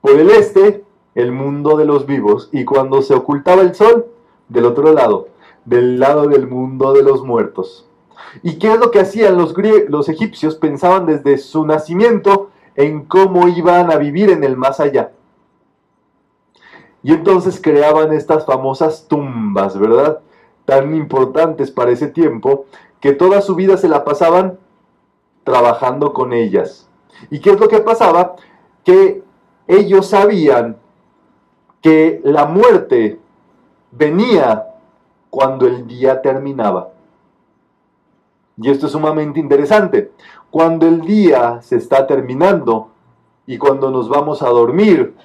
[0.00, 0.84] por el este
[1.16, 4.06] el mundo de los vivos, y cuando se ocultaba el sol,
[4.48, 5.26] del otro lado,
[5.64, 7.84] del lado del mundo de los muertos.
[8.44, 9.52] ¿Y qué es lo que hacían los,
[9.88, 10.54] los egipcios?
[10.54, 15.10] Pensaban desde su nacimiento en cómo iban a vivir en el más allá.
[17.02, 20.20] Y entonces creaban estas famosas tumbas, ¿verdad?
[20.64, 22.66] Tan importantes para ese tiempo,
[23.02, 24.58] que toda su vida se la pasaban
[25.42, 26.88] trabajando con ellas.
[27.30, 28.36] ¿Y qué es lo que pasaba?
[28.84, 29.24] Que
[29.66, 30.76] ellos sabían
[31.80, 33.18] que la muerte
[33.90, 34.68] venía
[35.30, 36.90] cuando el día terminaba.
[38.56, 40.12] Y esto es sumamente interesante.
[40.52, 42.90] Cuando el día se está terminando
[43.46, 45.16] y cuando nos vamos a dormir,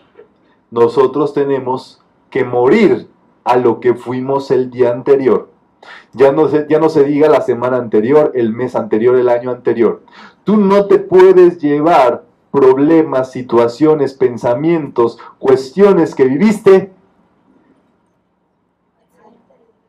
[0.71, 3.07] nosotros tenemos que morir
[3.43, 5.49] a lo que fuimos el día anterior.
[6.13, 9.51] Ya no, se, ya no se diga la semana anterior, el mes anterior, el año
[9.51, 10.03] anterior.
[10.43, 16.91] Tú no te puedes llevar problemas, situaciones, pensamientos, cuestiones que viviste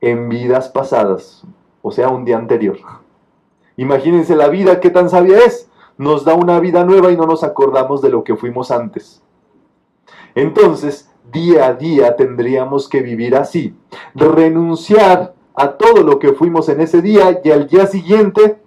[0.00, 1.44] en vidas pasadas,
[1.82, 2.78] o sea, un día anterior.
[3.76, 5.70] Imagínense la vida, qué tan sabia es.
[5.96, 9.22] Nos da una vida nueva y no nos acordamos de lo que fuimos antes.
[10.34, 13.76] Entonces, día a día tendríamos que vivir así.
[14.14, 18.60] Renunciar a todo lo que fuimos en ese día y al día siguiente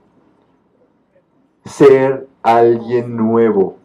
[1.63, 3.77] ser alguien nuevo.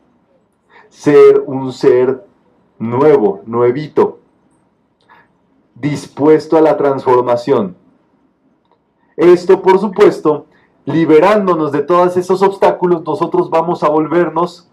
[0.88, 2.26] Ser un ser
[2.80, 4.18] nuevo, nuevito,
[5.76, 7.76] dispuesto a la transformación.
[9.16, 10.46] Esto, por supuesto,
[10.84, 14.68] liberándonos de todos esos obstáculos, nosotros vamos a volvernos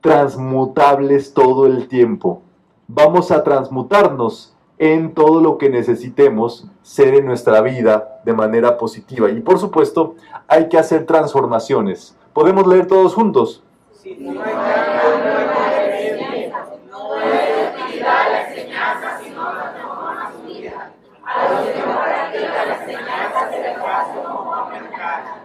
[0.00, 2.40] transmutables todo el tiempo.
[2.88, 4.53] Vamos a transmutarnos
[4.84, 9.30] en todo lo que necesitemos ser en nuestra vida de manera positiva.
[9.30, 10.14] Y por supuesto,
[10.46, 12.14] hay que hacer transformaciones.
[12.34, 13.62] ¿Podemos leer todos juntos?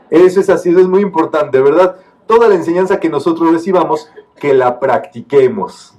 [0.09, 1.95] Eso es así, eso es muy importante, ¿verdad?
[2.27, 5.98] Toda la enseñanza que nosotros recibamos, que la practiquemos.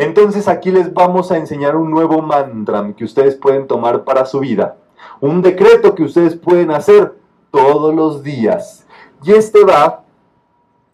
[0.00, 4.40] Entonces aquí les vamos a enseñar un nuevo mantra que ustedes pueden tomar para su
[4.40, 4.78] vida.
[5.20, 7.18] Un decreto que ustedes pueden hacer
[7.50, 8.86] todos los días.
[9.22, 10.04] Y este va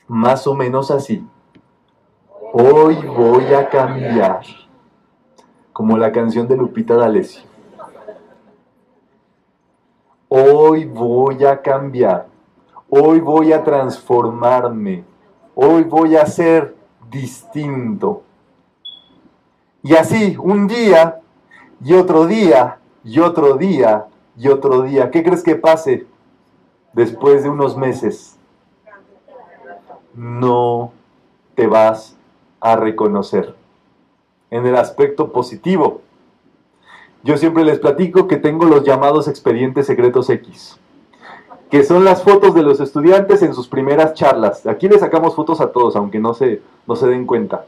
[0.09, 1.25] más o menos así.
[2.53, 4.41] Hoy voy a cambiar.
[5.73, 7.43] Como la canción de Lupita D'Alessio.
[10.29, 12.27] Hoy voy a cambiar.
[12.91, 15.05] Hoy voy a transformarme.
[15.55, 16.75] Hoy voy a ser
[17.09, 18.26] distinto.
[19.87, 21.21] Y así, un día
[21.81, 25.13] y otro día y otro día y otro día.
[25.13, 26.09] ¿Qué crees que pase
[26.93, 28.37] después de unos meses?
[30.13, 30.91] No
[31.55, 32.17] te vas
[32.59, 33.55] a reconocer
[34.51, 36.01] en el aspecto positivo.
[37.23, 40.81] Yo siempre les platico que tengo los llamados expedientes secretos X,
[41.71, 44.67] que son las fotos de los estudiantes en sus primeras charlas.
[44.67, 47.67] Aquí les sacamos fotos a todos, aunque no se, no se den cuenta.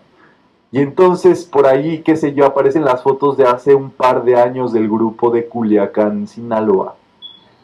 [0.70, 4.36] Y entonces por ahí, qué sé yo, aparecen las fotos de hace un par de
[4.36, 6.96] años del grupo de Culiacán, Sinaloa,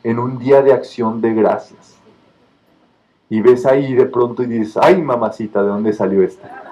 [0.03, 1.97] en un día de acción de gracias.
[3.29, 6.62] Y ves ahí de pronto y dices, ay mamacita, ¿de dónde salió esta?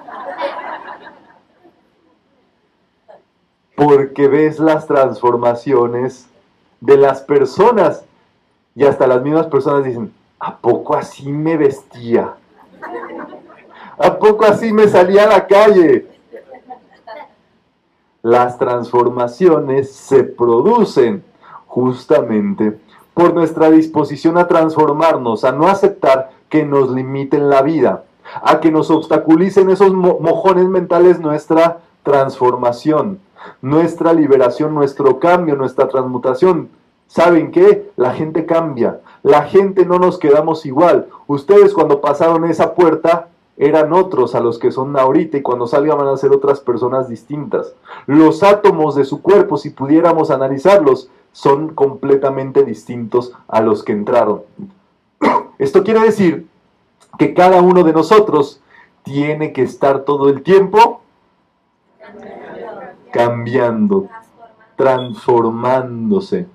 [3.75, 6.27] Porque ves las transformaciones
[6.79, 8.05] de las personas.
[8.75, 12.33] Y hasta las mismas personas dicen, ¿a poco así me vestía?
[13.97, 16.12] ¿A poco así me salía a la calle?
[18.23, 21.23] Las transformaciones se producen
[21.67, 22.79] justamente
[23.13, 28.05] por nuestra disposición a transformarnos, a no aceptar que nos limiten la vida,
[28.41, 33.19] a que nos obstaculicen esos mojones mentales nuestra transformación,
[33.61, 36.69] nuestra liberación, nuestro cambio, nuestra transmutación.
[37.07, 37.91] ¿Saben qué?
[37.97, 41.09] La gente cambia, la gente no nos quedamos igual.
[41.27, 43.27] Ustedes cuando pasaron esa puerta
[43.57, 47.07] eran otros a los que son ahorita y cuando salgan van a ser otras personas
[47.07, 47.75] distintas.
[48.07, 54.41] Los átomos de su cuerpo, si pudiéramos analizarlos, son completamente distintos a los que entraron.
[55.59, 56.47] Esto quiere decir
[57.17, 58.61] que cada uno de nosotros
[59.03, 61.01] tiene que estar todo el tiempo
[63.11, 64.07] cambiando,
[64.75, 66.47] transformándose.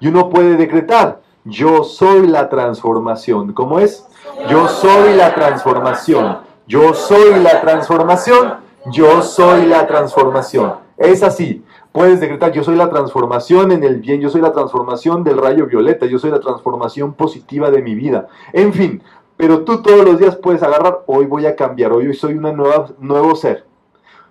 [0.00, 3.52] Y uno puede decretar, yo soy la transformación.
[3.52, 4.06] ¿Cómo es?
[4.48, 6.38] Yo soy la transformación.
[6.66, 8.54] Yo soy la transformación.
[8.90, 10.74] Yo soy la transformación.
[10.96, 11.64] Es así.
[11.92, 15.66] Puedes decretar, yo soy la transformación en el bien, yo soy la transformación del rayo
[15.66, 18.28] violeta, yo soy la transformación positiva de mi vida.
[18.54, 19.02] En fin,
[19.36, 22.56] pero tú todos los días puedes agarrar, hoy voy a cambiar, hoy soy un
[22.98, 23.66] nuevo ser.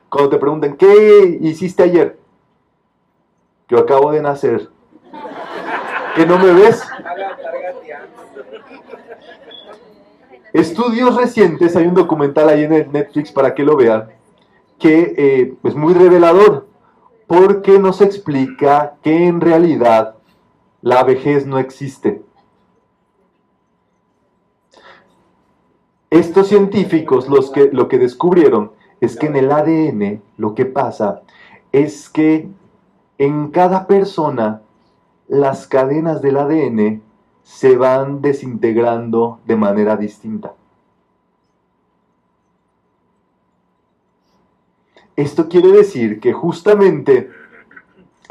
[0.09, 2.17] Cuando te pregunten, ¿qué hiciste ayer?
[3.69, 4.69] Yo acabo de nacer.
[6.15, 6.83] ¿Que no me ves?
[10.53, 14.09] Estudios recientes, hay un documental ahí en el Netflix para que lo vean,
[14.79, 16.67] que eh, es muy revelador,
[17.27, 20.15] porque nos explica que en realidad
[20.81, 22.21] la vejez no existe.
[26.09, 31.21] Estos científicos los que, lo que descubrieron es que en el ADN lo que pasa
[31.71, 32.49] es que
[33.17, 34.61] en cada persona
[35.29, 37.01] las cadenas del ADN
[37.51, 40.53] se van desintegrando de manera distinta.
[45.17, 47.29] Esto quiere decir que justamente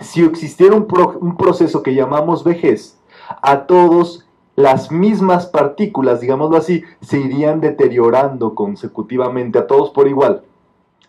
[0.01, 2.99] si existiera un, proceso que llamamos vejez,
[3.43, 10.45] a todos las mismas partículas, digámoslo así, se irían deteriorando consecutivamente a todos por igual.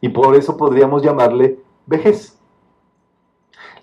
[0.02, 2.38] Y por eso podríamos llamarle vejez.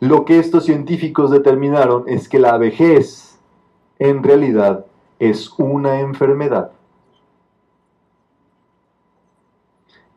[0.01, 3.28] Lo que estos científicos determinaron es que la vejez
[3.99, 4.87] en realidad
[5.19, 6.73] es una enfermedad.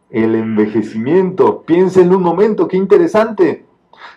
[0.10, 3.66] El envejecimiento, piensen un momento, qué interesante.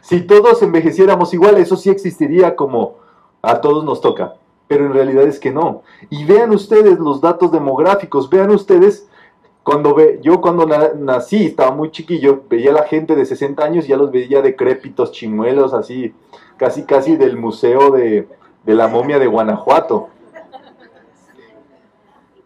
[0.01, 2.97] Si todos envejeciéramos igual, eso sí existiría como
[3.43, 4.35] a todos nos toca,
[4.67, 5.83] pero en realidad es que no.
[6.11, 9.09] Y vean ustedes los datos demográficos, vean ustedes
[9.63, 13.87] cuando ve, yo cuando nací, estaba muy chiquillo, veía a la gente de 60 años
[13.87, 16.13] y ya los veía decrépitos, chimuelos, así,
[16.59, 18.29] casi casi del museo de,
[18.65, 20.09] de la momia de Guanajuato.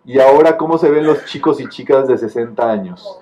[0.05, 3.21] Y ahora, ¿cómo se ven los chicos y chicas de 60 años?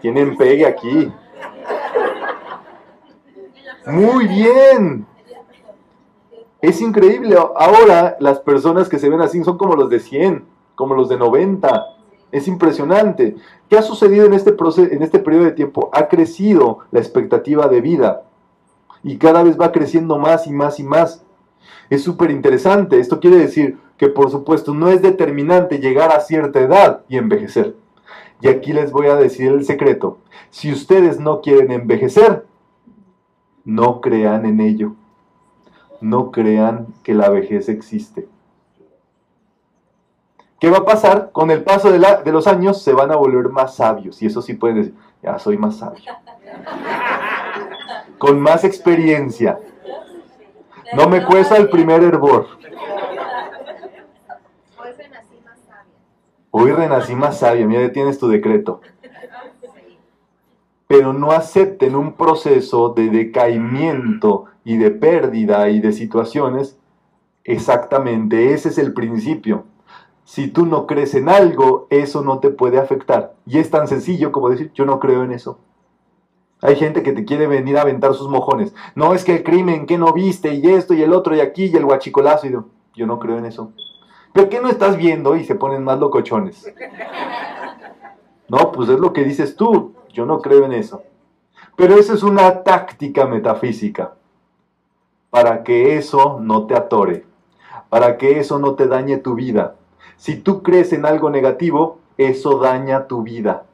[0.00, 1.12] Tienen pegue aquí.
[3.86, 5.06] Muy bien.
[6.60, 7.36] Es increíble.
[7.36, 10.44] Ahora las personas que se ven así son como los de 100,
[10.74, 11.86] como los de 90.
[12.30, 13.36] Es impresionante.
[13.68, 15.90] ¿Qué ha sucedido en este, proceso, en este periodo de tiempo?
[15.92, 18.22] Ha crecido la expectativa de vida
[19.04, 21.22] y cada vez va creciendo más y más y más.
[21.90, 22.98] Es súper interesante.
[22.98, 27.76] Esto quiere decir que por supuesto no es determinante llegar a cierta edad y envejecer.
[28.40, 30.18] Y aquí les voy a decir el secreto.
[30.50, 32.46] Si ustedes no quieren envejecer,
[33.64, 34.94] no crean en ello.
[36.00, 38.26] No crean que la vejez existe.
[40.58, 41.30] ¿Qué va a pasar?
[41.32, 44.22] Con el paso de, de, los años se van a volver más sabios.
[44.22, 46.00] Y eso sí pueden decir, ya soy más sabio.
[48.18, 49.58] Con más experiencia.
[50.94, 52.46] No me cuesta el primer hervor.
[54.78, 55.92] Hoy renací más sabia.
[56.50, 57.66] Hoy renací más sabia.
[57.66, 58.80] Mira, tienes tu decreto
[60.86, 66.78] pero no acepten un proceso de decaimiento y de pérdida y de situaciones,
[67.42, 69.64] exactamente ese es el principio.
[70.24, 73.34] Si tú no crees en algo, eso no te puede afectar.
[73.46, 75.58] Y es tan sencillo como decir, yo no creo en eso.
[76.64, 78.74] Hay gente que te quiere venir a aventar sus mojones.
[78.94, 81.66] No es que el crimen, que no viste, y esto, y el otro, y aquí,
[81.66, 82.46] y el guachicolazo.
[82.46, 83.72] Y yo, yo no creo en eso.
[84.32, 85.36] ¿Pero qué no estás viendo?
[85.36, 86.66] Y se ponen más locochones.
[88.48, 89.92] No, pues es lo que dices tú.
[90.08, 91.02] Yo no creo en eso.
[91.76, 94.14] Pero esa es una táctica metafísica
[95.28, 97.26] para que eso no te atore,
[97.90, 99.76] para que eso no te dañe tu vida.
[100.16, 103.66] Si tú crees en algo negativo, eso daña tu vida.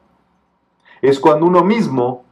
[1.01, 2.25] Es cuando uno mismo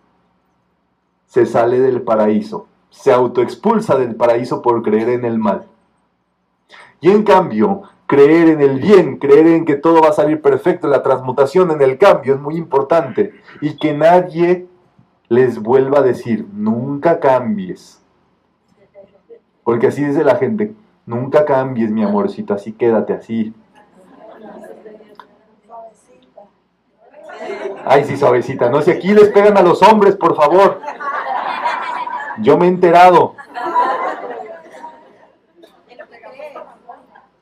[1.29, 5.65] se sale del paraíso, se autoexpulsa del paraíso por creer en el mal.
[7.01, 10.87] Y en cambio, creer en el bien, creer en que todo va a salir perfecto,
[10.87, 14.67] la transmutación en el cambio es muy importante y que nadie
[15.27, 18.01] les vuelva a decir, nunca cambies.
[19.63, 20.73] Porque así dice la gente,
[21.05, 23.53] nunca cambies mi amorcito, así quédate así.
[27.85, 28.69] Ay, sí, suavecita.
[28.69, 30.81] No, si aquí les pegan a los hombres, por favor.
[32.41, 33.35] Yo me he enterado.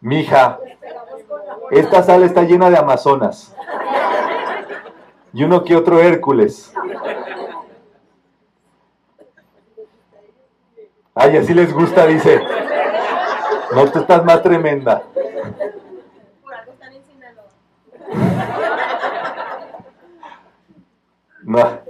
[0.02, 0.60] Mija,
[1.72, 3.54] esta sala está llena de amazonas.
[5.34, 6.74] Y uno que otro Hércules.
[11.14, 12.42] Ay, así les gusta, dice.
[13.74, 15.04] No, tú estás más tremenda.
[21.44, 21.87] No,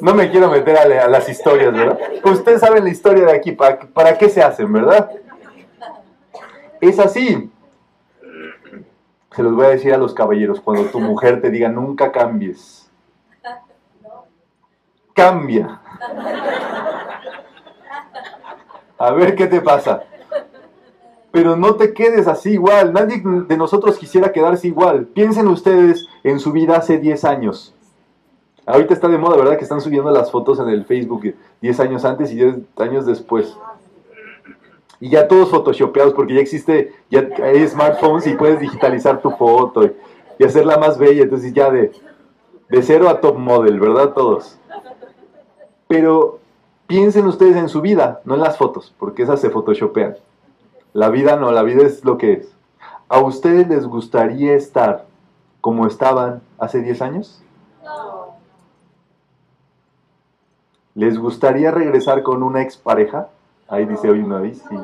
[0.00, 1.98] no me quiero meter a, las historias, ¿verdad?
[2.24, 5.10] Ustedes saben la historia de aquí, ¿para, ¿para qué se hacen, verdad?
[6.80, 7.50] Es así.
[9.34, 12.90] Se los voy a decir a los caballeros, cuando tu mujer te diga nunca cambies.
[15.14, 15.80] Cambia.
[18.98, 20.02] A ver qué te pasa.
[21.30, 22.92] Pero no te quedes así igual.
[22.92, 25.06] Nadie de nosotros quisiera quedarse igual.
[25.06, 27.74] Piensen ustedes en su vida hace 10 años.
[28.68, 29.56] Ahorita está de moda, ¿verdad?
[29.56, 33.56] Que están subiendo las fotos en el Facebook 10 años antes y 10 años después
[35.00, 39.84] y ya todos photoshopeados porque ya existe, ya hay smartphones y puedes digitalizar tu foto
[39.84, 41.90] y, hacerla más bella, entonces ya de,
[42.68, 44.12] de cero a top model, ¿verdad?
[44.12, 44.56] Todos.
[45.88, 46.38] Pero
[46.86, 50.16] piensen ustedes en su vida, no en las fotos, porque esas se photoshopean.
[50.92, 52.52] La vida no, la vida es lo que es.
[53.08, 55.06] ¿A ustedes les gustaría estar
[55.60, 57.42] como estaban hace 10 años?
[57.84, 58.17] No.
[60.98, 63.28] ¿Les gustaría regresar con una expareja?
[63.68, 64.76] Ahí dice hoy una vez, sí,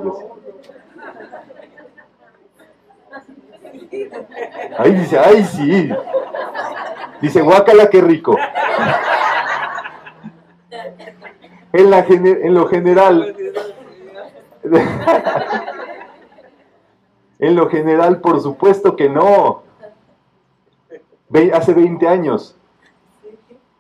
[4.78, 5.90] Ahí dice, ay sí.
[7.20, 8.36] Dice, guácala, qué rico.
[11.72, 13.34] En, la, en lo general.
[17.40, 19.64] en lo general, por supuesto que no.
[21.52, 22.56] Hace 20 años.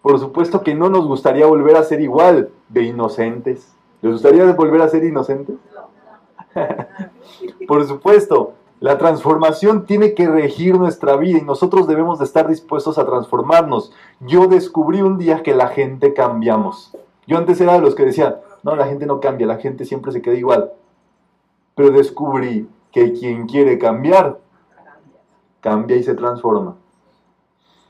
[0.04, 3.74] Por supuesto que no nos gustaría volver a ser igual de inocentes.
[4.02, 5.56] ¿Les gustaría volver a ser inocentes?
[7.66, 12.98] Por supuesto, la transformación tiene que regir nuestra vida y nosotros debemos de estar dispuestos
[12.98, 13.92] a transformarnos.
[14.20, 16.94] Yo descubrí un día que la gente cambiamos.
[17.26, 20.12] Yo antes era de los que decían, no, la gente no cambia, la gente siempre
[20.12, 20.70] se queda igual.
[21.74, 24.38] Pero descubrí que quien quiere cambiar,
[25.62, 26.76] cambia y se transforma.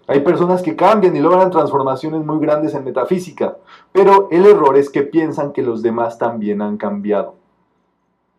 [0.07, 3.57] Hay personas que cambian y logran transformaciones muy grandes en metafísica,
[3.93, 7.35] pero el error es que piensan que los demás también han cambiado.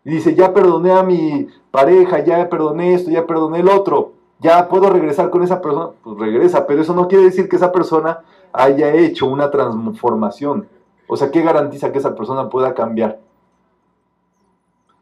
[0.04, 4.70] Y dice, ya perdoné a mi pareja, ya perdoné esto, ya perdoné el otro, ya
[4.70, 5.90] puedo regresar con esa persona.
[6.04, 8.20] Pues regresa, pero eso no quiere decir que esa persona
[8.54, 10.68] haya hecho una transformación.
[11.08, 13.20] O sea, ¿qué garantiza que esa persona pueda cambiar?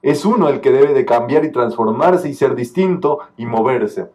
[0.02, 4.10] Es uno el que debe de cambiar y transformarse y ser distinto y moverse.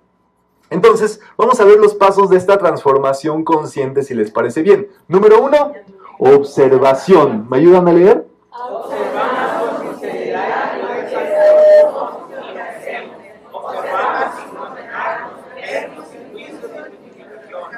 [0.70, 4.88] Entonces, vamos a ver los pasos de esta transformación consciente si les parece bien.
[5.08, 5.72] Número uno,
[6.18, 7.46] observación.
[7.48, 8.26] ¿Me ayudan a leer?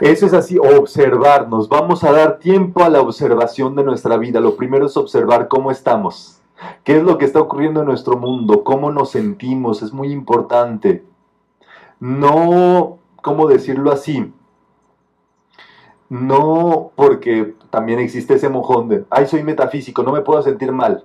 [0.00, 1.68] Eso es así, observarnos.
[1.68, 4.40] Vamos a dar tiempo a la observación de nuestra vida.
[4.40, 6.40] Lo primero es observar cómo estamos.
[6.84, 8.64] ¿Qué es lo que está ocurriendo en nuestro mundo?
[8.64, 9.82] ¿Cómo nos sentimos?
[9.82, 11.04] Es muy importante
[12.00, 14.32] no, ¿cómo decirlo así?
[16.08, 21.04] No porque también existe ese mojón de, ay, soy metafísico, no me puedo sentir mal.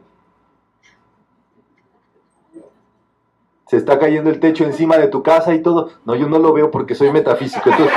[3.68, 5.90] Se está cayendo el techo encima de tu casa y todo.
[6.06, 7.70] No, yo no lo veo porque soy metafísico.
[7.70, 7.96] Entonces,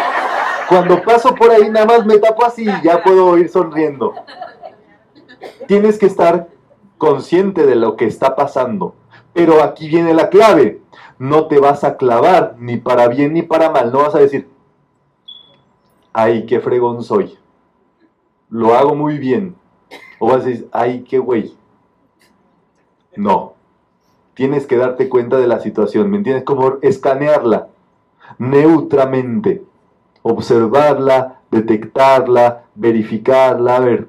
[0.68, 4.14] cuando paso por ahí, nada más me tapo así y ya puedo ir sonriendo.
[5.66, 6.49] Tienes que estar
[6.96, 8.94] consciente de lo que está pasando.
[9.34, 10.80] Pero aquí viene la clave
[11.19, 13.93] no te vas a clavar ni para bien ni para mal.
[13.93, 14.49] No vas a decir,
[16.12, 17.37] ay, qué fregón soy.
[18.51, 19.57] Lo hago muy bien.
[20.19, 21.55] O vas a decir, ay, qué güey.
[23.16, 23.55] No.
[24.35, 26.11] Tienes que darte cuenta de la situación.
[26.11, 26.45] ¿Me entiendes?
[26.45, 27.69] Como escanearla
[28.39, 29.64] neutramente.
[30.23, 33.77] Observarla, detectarla, verificarla.
[33.77, 34.09] A ver,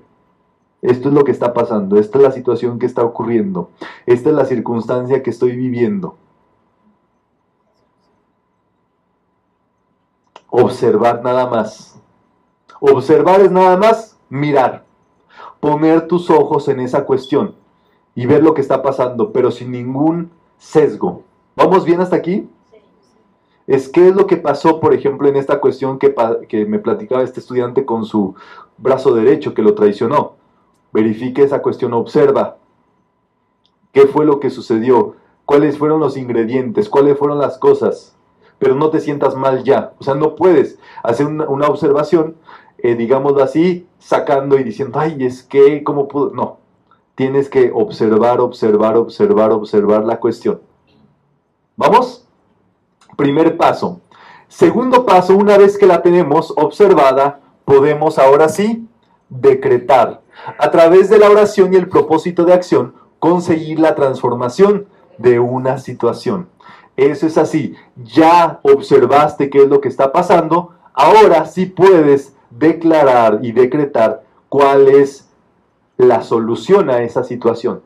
[0.81, 1.97] esto es lo que está pasando.
[1.97, 3.71] Esta es la situación que está ocurriendo.
[4.05, 6.15] Esta es la circunstancia que estoy viviendo.
[10.49, 11.99] Observar nada más.
[12.79, 14.85] Observar es nada más mirar,
[15.59, 17.55] poner tus ojos en esa cuestión
[18.15, 21.23] y ver lo que está pasando, pero sin ningún sesgo.
[21.55, 22.49] ¿Vamos bien hasta aquí?
[23.67, 26.15] Es qué es lo que pasó, por ejemplo, en esta cuestión que,
[26.47, 28.33] que me platicaba este estudiante con su
[28.77, 30.33] brazo derecho que lo traicionó.
[30.91, 32.57] Verifique esa cuestión, observa
[33.91, 38.15] qué fue lo que sucedió, cuáles fueron los ingredientes, cuáles fueron las cosas
[38.59, 39.93] pero no te sientas mal ya.
[39.99, 42.35] O sea, no puedes hacer una, observación,
[42.77, 46.31] eh, digámoslo así, sacando y diciendo, ay, es que, ¿cómo puedo?
[46.31, 46.57] No,
[47.15, 50.61] tienes que observar, observar, observar, observar la cuestión.
[51.75, 52.27] ¿Vamos?
[53.15, 54.01] Primer paso.
[54.49, 58.87] Segundo paso, una vez que la tenemos observada, podemos ahora sí
[59.29, 60.21] decretar.
[60.57, 64.87] A través de la oración y el propósito de acción, conseguir la transformación
[65.17, 66.47] de una situación.
[66.99, 67.75] Eso es así.
[67.95, 70.73] Ya observaste qué es lo que está pasando.
[70.93, 75.29] Ahora sí puedes declarar y decretar cuál es
[75.95, 77.81] la solución a esa situación.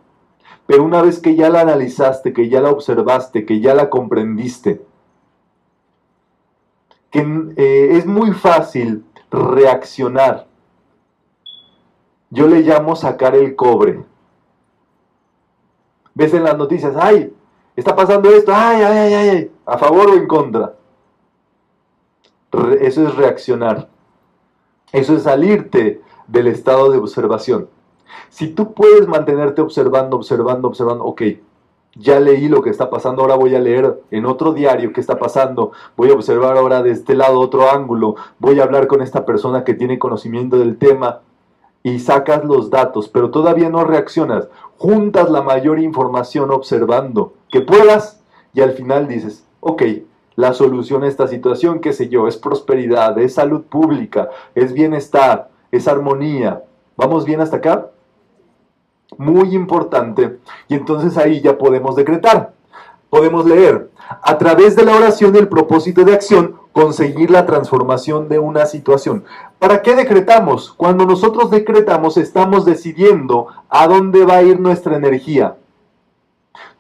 [0.66, 4.82] Pero una vez que ya la analizaste, que ya la observaste, que ya la comprendiste,
[7.12, 7.20] que
[7.56, 10.48] eh, es muy fácil reaccionar.
[12.32, 14.04] Yo le llamo sacar el cobre.
[16.16, 17.32] Ves en las noticias, ay,
[17.76, 20.74] está pasando esto, ay, ay, ay, ay, a favor o en contra.
[22.82, 23.90] eso es reaccionar.
[24.92, 27.68] Eso es salirte del estado de observación.
[28.30, 31.22] Si tú puedes mantenerte observando, observando, observando, ok,
[31.96, 35.18] ya leí lo que está pasando, ahora voy a leer en otro diario qué está
[35.18, 39.26] pasando, voy a observar ahora de este lado otro ángulo, voy a hablar con esta
[39.26, 41.22] persona que tiene conocimiento del tema
[41.84, 44.48] y sacas los datos, pero todavía no reaccionas,
[44.78, 48.22] juntas la mayor información observando que puedas
[48.54, 49.84] y al final dices, ok,
[50.36, 55.50] la solución a esta situación, qué sé yo, es prosperidad, es salud pública, es bienestar,
[55.72, 56.64] es armonía.
[56.98, 57.92] ¿Vamos bien hasta acá?
[59.18, 60.40] Muy importante.
[60.68, 62.54] Y entonces ahí ya podemos decretar.
[63.10, 63.92] Podemos leer.
[64.22, 69.24] A través de la oración el propósito de acción, conseguir la transformación de una situación.
[69.60, 70.74] ¿Para qué decretamos?
[70.74, 75.56] Cuando nosotros decretamos estamos decidiendo a dónde va a ir nuestra energía.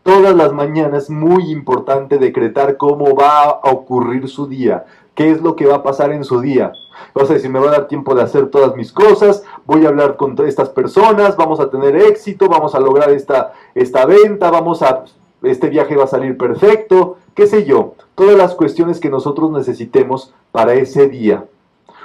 [0.02, 4.84] Todas las mañanas es muy importante decretar cómo va a ocurrir su día,
[5.16, 6.74] qué es lo que va a pasar en su día.
[7.14, 9.90] O sea, si me va a dar tiempo de hacer todas mis cosas, voy a
[9.90, 14.82] hablar con estas personas, vamos a tener éxito, vamos a lograr esta, esta venta, vamos
[14.82, 15.06] a,
[15.44, 20.34] este viaje va a salir perfecto, qué sé yo, todas las cuestiones que nosotros necesitemos
[20.52, 21.46] para ese día.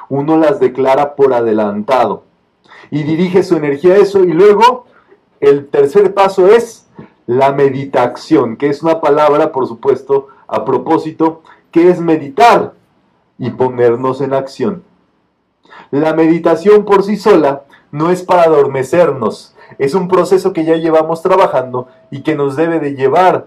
[0.08, 2.24] Uno las declara por adelantado
[2.90, 4.86] y dirige su energía a eso y luego
[5.40, 6.86] el tercer paso es
[7.26, 12.72] la meditación, que es una palabra, por supuesto, a propósito, que es meditar
[13.38, 14.82] y ponernos en acción.
[15.90, 21.22] La meditación por sí sola no es para adormecernos, es un proceso que ya llevamos
[21.22, 23.46] trabajando y que nos debe de llevar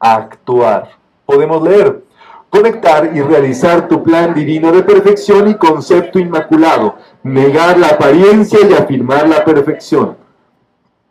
[0.00, 0.90] a actuar.
[1.26, 2.02] Podemos leer,
[2.50, 8.72] conectar y realizar tu plan divino de perfección y concepto inmaculado, negar la apariencia y
[8.72, 10.16] afirmar la perfección.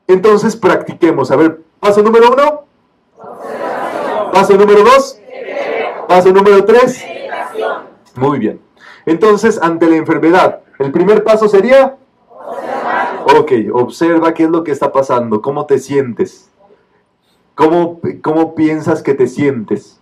[0.08, 1.30] Entonces practiquemos.
[1.32, 2.64] A ver, paso número uno.
[4.32, 5.20] Paso número dos.
[6.08, 7.04] Paso número tres.
[8.16, 8.62] Muy bien.
[9.06, 11.98] Entonces, ante la enfermedad, el primer paso sería...
[13.36, 16.50] Ok, observa qué es lo que está pasando, cómo te sientes,
[17.56, 20.00] cómo, cómo piensas que te sientes,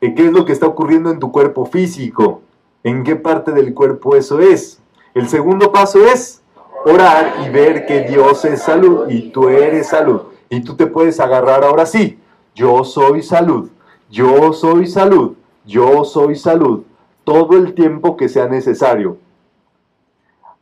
[0.00, 2.42] eh, qué es lo que está ocurriendo en tu cuerpo físico,
[2.82, 4.80] en qué parte del cuerpo eso es.
[5.14, 6.42] El segundo paso es
[6.84, 10.22] orar y ver que Dios es salud y tú eres salud.
[10.48, 12.18] Y tú te puedes agarrar ahora sí.
[12.56, 13.70] Yo soy salud,
[14.10, 16.82] yo soy salud, yo soy salud
[17.22, 19.16] todo el tiempo que sea necesario.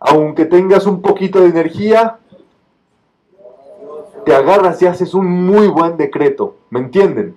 [0.05, 2.19] Aunque tengas un poquito de energía,
[4.25, 7.37] te agarras y haces un muy buen decreto, ¿me entienden?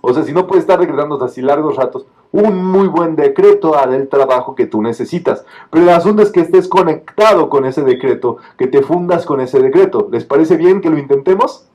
[0.00, 3.96] O sea, si no puedes estar decretando así largos ratos, un muy buen decreto hará
[3.96, 5.44] el trabajo que tú necesitas.
[5.70, 9.58] Pero el asunto es que estés conectado con ese decreto, que te fundas con ese
[9.58, 10.08] decreto.
[10.10, 11.68] ¿Les parece bien que lo intentemos?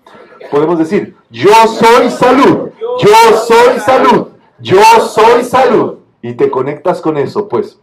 [0.49, 2.69] Podemos decir, yo soy salud,
[2.99, 4.27] yo soy salud,
[4.59, 7.79] yo soy salud y te conectas con eso, pues.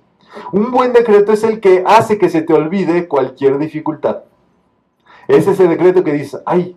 [0.52, 4.24] Un buen decreto es el que hace que se te olvide cualquier dificultad.
[5.26, 6.76] Es ese decreto que dice, ay,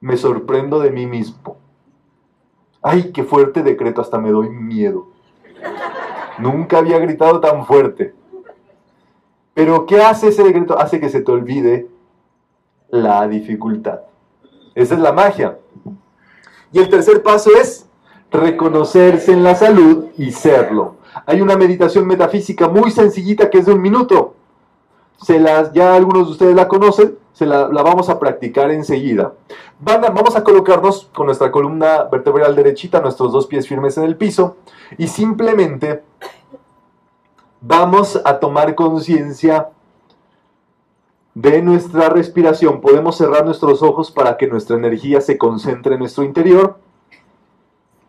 [0.00, 1.56] me sorprendo de mí mismo.
[2.82, 5.08] Ay, qué fuerte decreto, hasta me doy miedo.
[6.38, 8.14] Nunca había gritado tan fuerte.
[9.54, 10.78] Pero ¿qué hace ese decreto?
[10.78, 11.88] Hace que se te olvide
[12.88, 14.00] la dificultad.
[14.74, 15.58] Esa es la magia.
[16.72, 17.86] Y el tercer paso es
[18.30, 20.96] reconocerse en la salud y serlo.
[21.26, 24.34] Hay una meditación metafísica muy sencillita que es de un minuto.
[25.22, 29.32] Se las, ya algunos de ustedes la conocen, se la, vamos a practicar enseguida.
[29.80, 34.56] vamos a colocarnos con nuestra columna vertebral derechita, nuestros dos pies firmes en el piso,
[34.98, 36.02] y simplemente
[37.60, 39.68] vamos a tomar conciencia
[41.34, 42.80] de nuestra respiración.
[42.80, 46.78] Podemos cerrar nuestros ojos para que nuestra energía se concentre en nuestro interior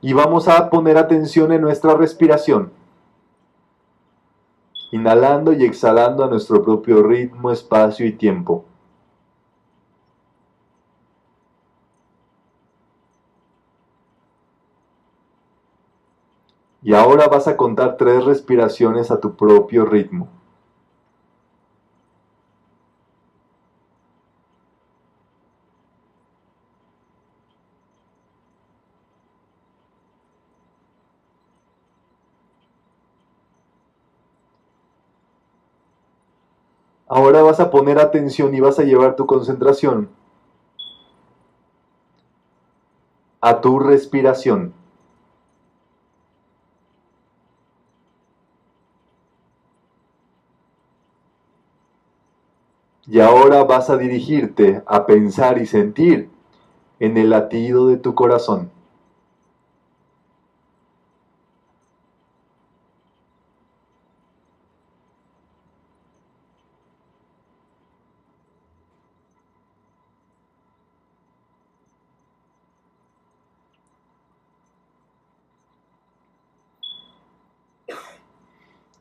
[0.02, 2.72] y vamos a poner atención en nuestra respiración.
[4.94, 8.64] Inhalando y exhalando a nuestro propio ritmo, espacio y tiempo.
[16.84, 20.28] Y ahora vas a contar tres respiraciones a tu propio ritmo.
[37.16, 40.10] Ahora vas a poner atención y vas a llevar tu concentración
[43.40, 44.74] a tu respiración.
[53.06, 56.32] Y ahora vas a dirigirte a pensar y sentir
[57.00, 58.73] en el latido de tu corazón.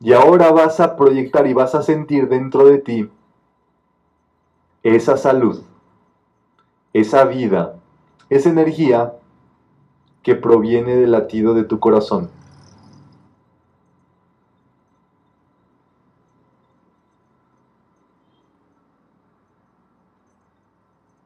[0.03, 3.09] Y ahora vas a proyectar y vas a sentir dentro de ti
[4.83, 5.63] esa salud,
[6.91, 7.79] esa vida,
[8.29, 9.13] esa energía
[10.21, 12.29] que proviene del latido de tu corazón.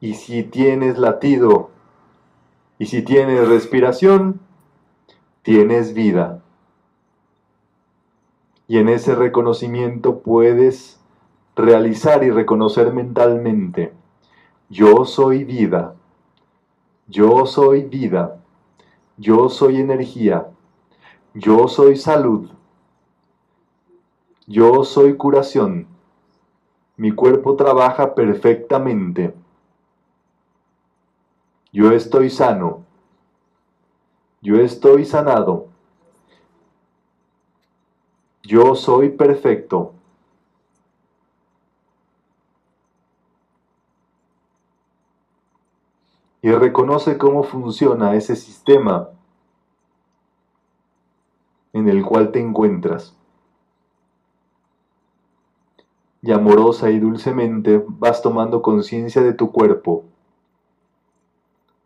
[0.00, 1.70] Y si tienes latido
[2.78, 4.40] y si tienes respiración,
[5.42, 6.44] tienes vida.
[8.68, 11.00] Y en ese reconocimiento puedes
[11.56, 13.92] realizar y reconocer mentalmente,
[14.68, 15.94] yo soy vida,
[17.08, 18.38] yo soy vida,
[19.16, 20.48] yo soy energía,
[21.34, 22.50] yo soy salud,
[24.46, 25.88] yo soy curación,
[26.96, 29.34] mi cuerpo trabaja perfectamente,
[31.72, 32.84] yo estoy sano,
[34.42, 35.68] yo estoy sanado,
[38.48, 39.92] yo soy perfecto.
[46.40, 49.10] y reconoce cómo funciona ese sistema
[51.72, 53.14] en el cual te encuentras.
[56.22, 60.04] Y amorosa y dulcemente vas tomando conciencia de tu cuerpo.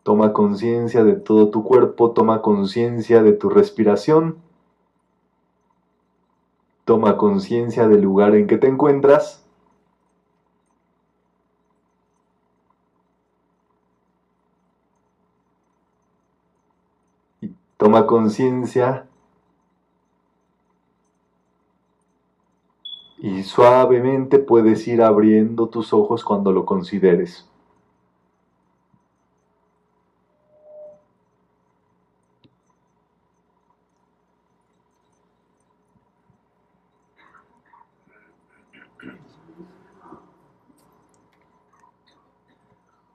[0.03, 4.37] Toma conciencia de todo tu cuerpo, toma conciencia de tu respiración,
[6.85, 9.43] toma conciencia del lugar en que te encuentras
[17.83, 19.07] Toma conciencia
[23.17, 27.45] y suavemente puedes ir abriendo tus ojos cuando lo consideres.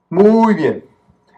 [0.09, 0.85] Muy bien.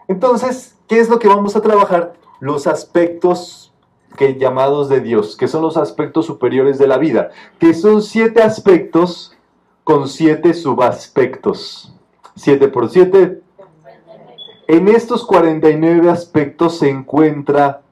[0.08, 2.14] Entonces, ¿qué es lo que vamos a trabajar?
[2.42, 3.72] los aspectos
[4.16, 8.42] que llamados de Dios, que son los aspectos superiores de la vida, que son siete
[8.42, 9.36] aspectos
[9.84, 11.94] con siete subaspectos.
[12.34, 13.42] Siete por siete.
[14.66, 17.82] En estos 49 aspectos se encuentra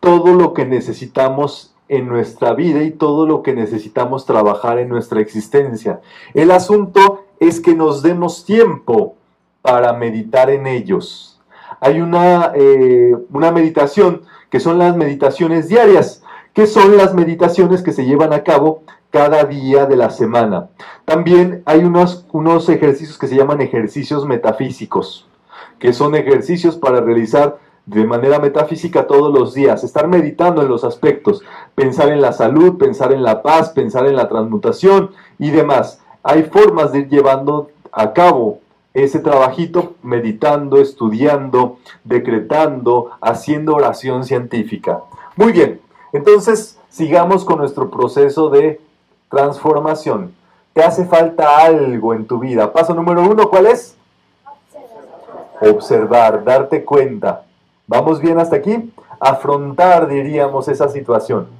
[0.00, 5.20] todo lo que necesitamos en nuestra vida y todo lo que necesitamos trabajar en nuestra
[5.20, 6.00] existencia.
[6.32, 9.16] El asunto es que nos demos tiempo
[9.62, 11.30] para meditar en ellos
[11.80, 17.92] hay una, eh, una meditación que son las meditaciones diarias, que son las meditaciones que
[17.92, 20.68] se llevan a cabo cada día de la semana.
[21.04, 25.26] También hay unos, unos ejercicios que se llaman ejercicios metafísicos,
[25.78, 30.84] que son ejercicios para realizar de manera metafísica todos los días, estar meditando en los
[30.84, 31.42] aspectos,
[31.74, 36.00] pensar en la salud, pensar en la paz, pensar en la transmutación y demás.
[36.22, 38.60] Hay formas de ir llevando a cabo
[38.94, 45.02] ese trabajito meditando, estudiando, decretando, haciendo oración científica.
[45.36, 45.80] Muy bien,
[46.12, 48.80] entonces sigamos con nuestro proceso de
[49.28, 50.34] transformación.
[50.72, 52.72] ¿Te hace falta algo en tu vida?
[52.72, 53.96] Paso número uno, ¿cuál es?
[55.60, 57.44] Observar, darte cuenta.
[57.86, 58.92] ¿Vamos bien hasta aquí?
[59.18, 61.59] Afrontar, diríamos, esa situación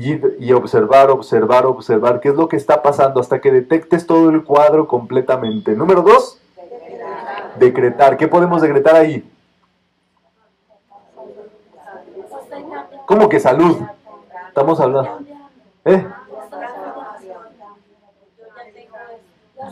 [0.00, 4.44] y, observar, observar, observar qué es lo que está pasando hasta que detectes todo el
[4.44, 5.76] cuadro completamente.
[5.76, 6.40] Número dos,
[7.58, 8.16] decretar.
[8.16, 9.30] ¿Qué podemos decretar ahí?
[13.04, 13.76] ¿Cómo que salud?
[14.48, 15.18] Estamos hablando.
[15.84, 16.06] ¿Eh?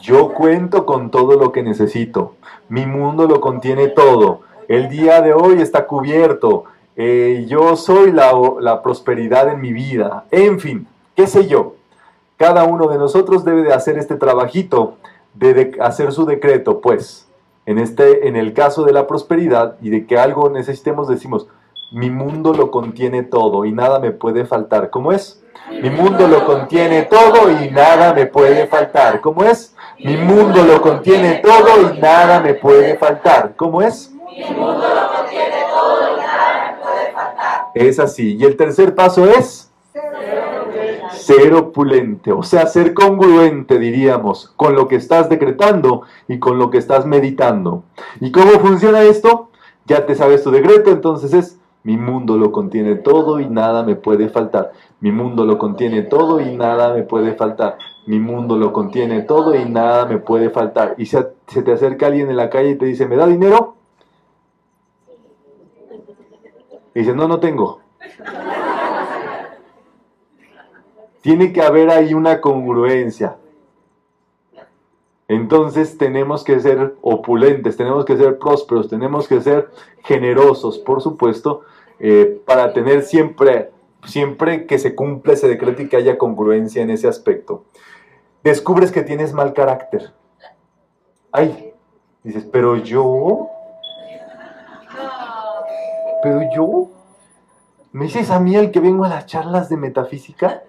[0.02, 2.34] Yo cuento con todo lo que necesito.
[2.68, 4.42] Mi mundo lo contiene todo.
[4.68, 6.64] El día de hoy está cubierto.
[7.00, 11.76] Eh, yo soy la, prosperidad en mi vida, en fin, qué sé yo.
[12.36, 14.96] Cada uno de nosotros debe de hacer este trabajito,
[15.32, 17.28] de, hacer su decreto, pues,
[17.66, 21.46] en, este, en el caso de la prosperidad y de que algo necesitemos, decimos,
[21.90, 24.90] mi mundo lo contiene todo y nada me puede faltar.
[24.90, 25.42] ¿Cómo es?
[25.70, 29.20] Mi mundo lo contiene todo y nada me puede faltar.
[29.20, 29.74] ¿Cómo es?
[29.98, 33.54] Mi mundo lo contiene todo y nada me puede faltar.
[33.56, 34.12] ¿Cómo es?
[34.36, 37.57] Mi mundo lo contiene todo y nada me puede faltar.
[37.74, 38.36] Es así.
[38.36, 39.68] Y el tercer paso es
[41.28, 46.70] ser opulente, o sea, ser congruente, diríamos, con lo que estás decretando y con lo
[46.70, 47.82] que estás meditando.
[48.20, 49.50] ¿Y cómo funciona esto?
[49.86, 53.94] Ya te sabes tu decreto, entonces es, mi mundo lo contiene todo y nada me
[53.94, 54.72] puede faltar.
[55.00, 57.78] Mi mundo lo contiene todo y nada me puede faltar.
[58.06, 60.94] Mi mundo lo contiene todo y nada me puede faltar.
[60.98, 63.77] Y se, se te acerca alguien en la calle y te dice, ¿me da dinero?
[66.98, 67.80] Y dice, no, no tengo.
[71.20, 73.36] Tiene que haber ahí una congruencia.
[75.28, 79.70] Entonces tenemos que ser opulentes, tenemos que ser prósperos, tenemos que ser
[80.02, 81.60] generosos, por supuesto,
[82.00, 83.70] eh, para tener siempre,
[84.04, 87.62] siempre que se cumpla ese decreto y que haya congruencia en ese aspecto.
[88.42, 90.12] Descubres que tienes mal carácter.
[91.30, 91.74] Ay,
[92.24, 93.46] dices, pero yo,
[96.22, 96.88] pero yo,
[97.92, 100.62] ¿me dices a mí el que vengo a las charlas de metafísica?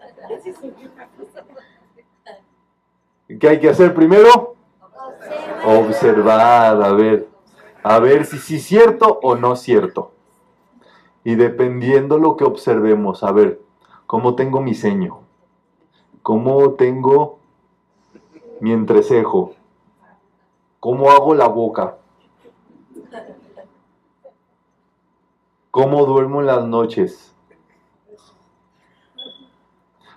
[3.39, 4.55] ¿Qué hay que hacer primero?
[5.65, 7.27] Observar, a ver,
[7.83, 10.11] a ver si es cierto o no cierto.
[11.23, 13.61] Y dependiendo lo que observemos, a ver,
[14.07, 15.19] ¿cómo tengo mi ceño?
[16.23, 17.39] ¿Cómo tengo
[18.61, 19.53] mi entrecejo?
[20.79, 21.98] ¿Cómo hago la boca?
[25.71, 27.35] ¿Cómo duermo en las noches?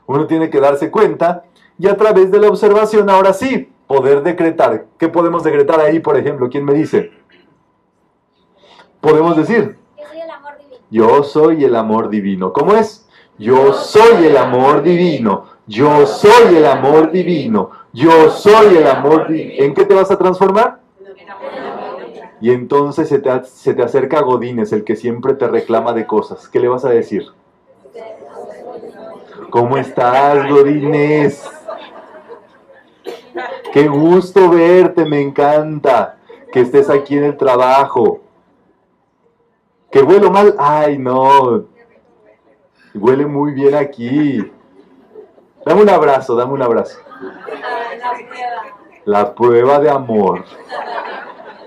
[0.06, 1.44] Uno tiene que darse cuenta
[1.78, 4.86] y a través de la observación, ahora sí, poder decretar.
[4.98, 6.48] ¿Qué podemos decretar ahí, por ejemplo?
[6.48, 7.10] ¿Quién me dice?
[9.00, 9.78] Podemos decir,
[10.90, 12.52] yo soy el amor divino.
[12.52, 13.08] ¿Cómo es?
[13.38, 15.46] Yo soy el amor divino.
[15.66, 17.70] Yo soy el amor divino.
[17.92, 19.64] Yo soy el amor divino.
[19.64, 20.81] ¿En qué te vas a transformar?
[22.42, 26.48] Y entonces se te, se te acerca Godínez, el que siempre te reclama de cosas.
[26.48, 27.28] ¿Qué le vas a decir?
[29.48, 31.48] ¿Cómo estás, Godínez?
[33.72, 36.16] Qué gusto verte, me encanta
[36.52, 38.22] que estés aquí en el trabajo.
[39.92, 41.66] Que huelo mal, ay no,
[42.92, 44.50] huele muy bien aquí.
[45.64, 46.98] Dame un abrazo, dame un abrazo.
[49.04, 50.44] La prueba de amor.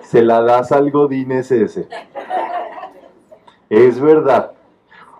[0.05, 1.87] Se la das al Godínez ese.
[3.69, 4.51] Es verdad.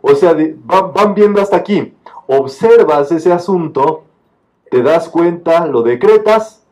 [0.01, 1.93] O sea, van viendo hasta aquí.
[2.27, 4.03] Observas ese asunto,
[4.69, 6.63] te das cuenta, lo decretas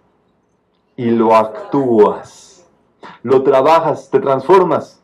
[0.96, 2.68] y lo actúas.
[3.24, 5.02] Lo trabajas, te transformas.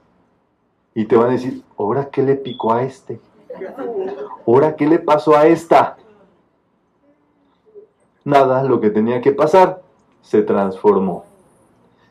[0.93, 3.20] Y te van a decir, ¿ahora qué le picó a este?
[4.45, 5.97] ¿Ahora qué le pasó a esta?
[8.24, 9.82] Nada, lo que tenía que pasar
[10.22, 11.29] se transformó.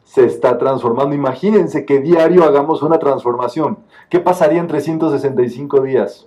[0.09, 1.15] Se está transformando.
[1.15, 3.81] Imagínense que diario hagamos una transformación.
[4.09, 6.27] ¿Qué pasaría en 365 días?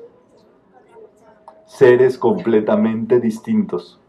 [1.66, 4.00] Seres completamente distintos.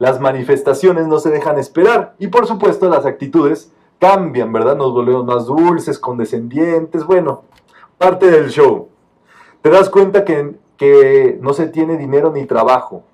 [0.00, 4.76] Las manifestaciones no se dejan esperar y por supuesto las actitudes cambian, ¿verdad?
[4.76, 7.44] Nos volvemos más dulces, condescendientes, bueno,
[7.98, 8.88] parte del show.
[9.60, 13.04] Te das cuenta que, que no se tiene dinero ni trabajo.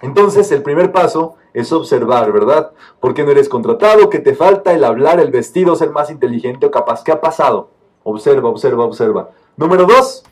[0.00, 2.72] Entonces el primer paso es observar, ¿verdad?
[3.00, 4.10] ¿Por qué no eres contratado?
[4.10, 4.72] ¿Qué te falta?
[4.72, 7.04] El hablar, el vestido, ser más inteligente o capaz.
[7.04, 7.70] ¿Qué ha pasado?
[8.02, 9.30] Observa, observa, observa.
[9.56, 10.24] Número dos,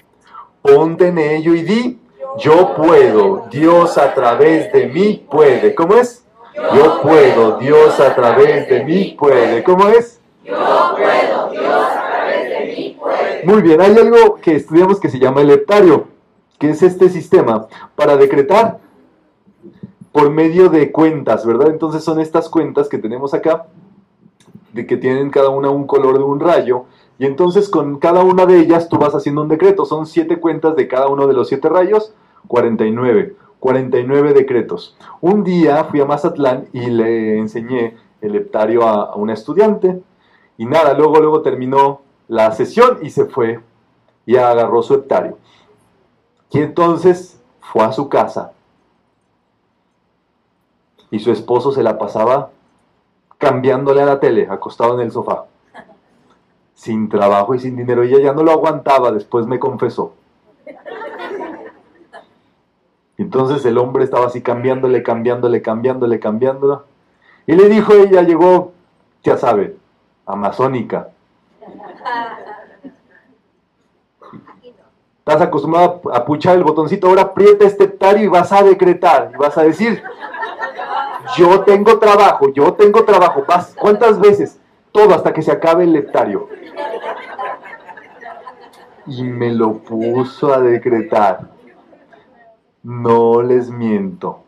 [0.60, 2.00] ponte en ello y di,
[2.38, 5.74] yo puedo, Dios a través de mí puede.
[5.74, 6.24] ¿Cómo es?
[6.74, 9.62] Yo puedo, Dios a través de mí puede.
[9.62, 10.20] ¿Cómo es?
[10.44, 10.54] Yo
[10.96, 13.44] puedo, Dios a través de mí puede.
[13.44, 16.08] Muy bien, hay algo que estudiamos que se llama el heptario,
[16.58, 18.78] que es este sistema para decretar
[20.12, 21.68] por medio de cuentas, ¿verdad?
[21.68, 23.66] Entonces son estas cuentas que tenemos acá,
[24.72, 26.84] de que tienen cada una un color de un rayo,
[27.18, 29.84] y entonces con cada una de ellas tú vas haciendo un decreto.
[29.84, 32.14] Son siete cuentas de cada uno de los siete rayos,
[32.48, 33.36] 49.
[33.60, 34.96] 49 decretos.
[35.20, 40.02] Un día fui a Mazatlán y le enseñé el heptario a, una estudiante.
[40.58, 43.60] Y nada, luego, luego terminó la sesión y se fue
[44.26, 45.38] y agarró su heptario.
[46.50, 48.50] Y entonces fue a su casa.
[51.12, 52.50] Y su esposo se la pasaba
[53.38, 55.44] cambiándole a la tele, acostado en el sofá
[56.82, 58.02] sin trabajo y sin dinero.
[58.02, 60.14] Y ella ya no lo aguantaba, después me confesó.
[63.16, 66.84] Entonces el hombre estaba así cambiándole, cambiándole, cambiándole, cambiándolo.
[67.46, 68.72] Y le dijo, ella llegó,
[69.22, 69.76] ya sabe,
[70.26, 71.10] amazónica.
[75.18, 79.36] Estás acostumbrado a puchar el botoncito, ahora aprieta este hectario y vas a decretar, y
[79.36, 80.02] vas a decir,
[81.36, 83.44] yo tengo trabajo, yo tengo trabajo.
[83.78, 84.58] ¿Cuántas veces?
[84.92, 86.48] todo hasta que se acabe el lectario.
[89.06, 91.48] Y me lo puso a decretar.
[92.82, 94.44] No les miento.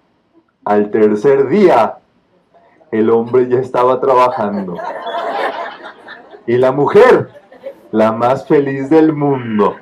[0.65, 1.99] Al tercer día,
[2.91, 4.77] el hombre ya estaba trabajando.
[6.47, 7.31] Y la mujer,
[7.91, 9.77] la más feliz del mundo.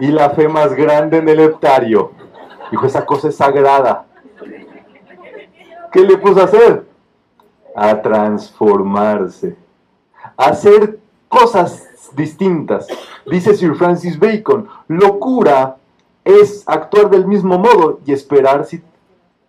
[0.00, 2.12] Y la fe más grande en el hectario.
[2.70, 4.06] Dijo, esa cosa es sagrada.
[5.94, 6.84] ¿Qué le puso a hacer?
[7.74, 9.56] a transformarse,
[10.36, 12.86] a hacer cosas distintas.
[13.26, 15.76] Dice Sir Francis Bacon, locura
[16.24, 18.66] es actuar del mismo modo y esperar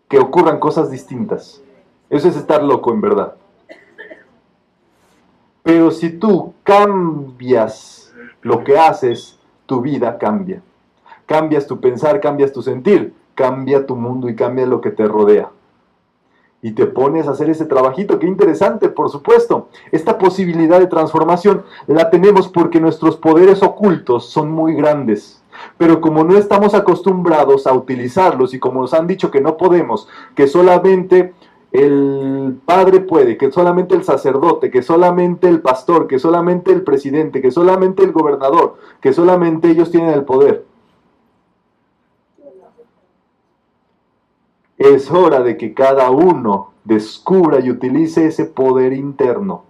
[0.09, 1.61] que ocurran cosas distintas.
[2.09, 3.35] Eso es estar loco en verdad.
[5.63, 10.61] Pero si tú cambias lo que haces, tu vida cambia.
[11.25, 15.49] Cambias tu pensar, cambias tu sentir, cambia tu mundo y cambia lo que te rodea
[16.65, 18.17] y te pones a hacer ese trabajito.
[18.17, 19.69] Qué interesante, por supuesto.
[19.91, 25.43] Esta posibilidad de transformación la tenemos porque nuestros poderes ocultos son muy grandes.
[25.77, 30.07] Pero como no estamos acostumbrados a utilizarlos y como nos han dicho que no podemos,
[30.33, 31.33] que solamente
[31.71, 37.43] el padre puede, que solamente el sacerdote, que solamente el pastor, que solamente el presidente,
[37.43, 40.65] que solamente el gobernador, que solamente ellos tienen el poder.
[44.93, 49.63] Es hora de que cada uno descubra y utilice ese poder interno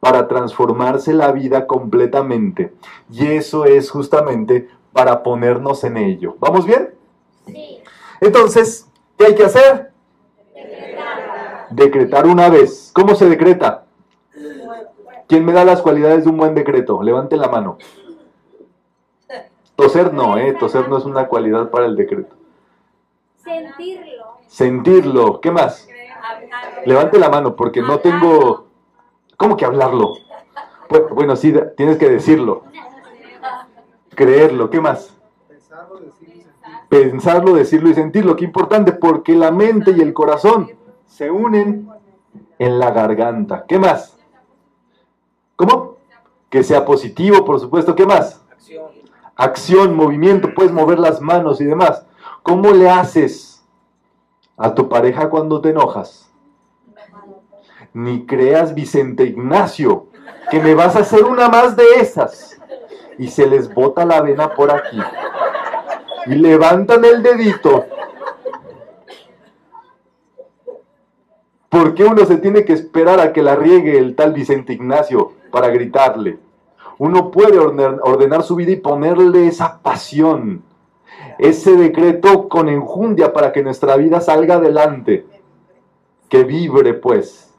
[0.00, 2.72] para transformarse la vida completamente.
[3.12, 6.34] Y eso es justamente para ponernos en ello.
[6.40, 6.90] ¿Vamos bien?
[7.46, 7.80] Sí.
[8.20, 9.92] Entonces, ¿qué hay que hacer?
[10.52, 11.68] Decretar.
[11.70, 12.90] Decretar una vez.
[12.92, 13.84] ¿Cómo se decreta?
[15.28, 17.04] ¿Quién me da las cualidades de un buen decreto?
[17.04, 17.78] Levante la mano.
[19.76, 20.56] Toser no, ¿eh?
[20.58, 22.39] Toser no es una cualidad para el decreto.
[23.50, 24.38] Sentirlo.
[24.46, 25.40] Sentirlo.
[25.40, 25.88] ¿Qué más?
[26.86, 28.70] Levante la mano porque no tengo
[29.40, 30.18] ¿Cómo que hablarlo?
[31.14, 32.64] Bueno, sí, tienes que decirlo.
[34.14, 35.16] Creerlo, ¿qué más?
[36.90, 38.36] Pensarlo, decirlo y sentirlo.
[38.36, 40.70] Qué importante, porque la mente y el corazón
[41.06, 41.88] se unen
[42.58, 43.64] en la garganta.
[43.66, 44.18] ¿Qué más?
[45.56, 45.96] ¿Cómo?
[46.50, 47.94] Que sea positivo, por supuesto.
[47.94, 48.42] ¿Qué más?
[48.50, 48.90] Acción.
[49.36, 52.04] Acción, movimiento, puedes mover las manos y demás.
[52.42, 53.64] ¿Cómo le haces
[54.56, 56.30] a tu pareja cuando te enojas?
[57.92, 60.06] ni creas Vicente Ignacio,
[60.50, 62.58] que me vas a hacer una más de esas.
[63.18, 64.98] Y se les bota la vena por aquí.
[66.26, 67.86] Y levantan el dedito.
[71.68, 75.32] ¿Por qué uno se tiene que esperar a que la riegue el tal Vicente Ignacio
[75.50, 76.38] para gritarle?
[76.98, 80.62] Uno puede ordenar su vida y ponerle esa pasión,
[81.38, 85.26] ese decreto con enjundia para que nuestra vida salga adelante,
[86.28, 87.50] que vibre pues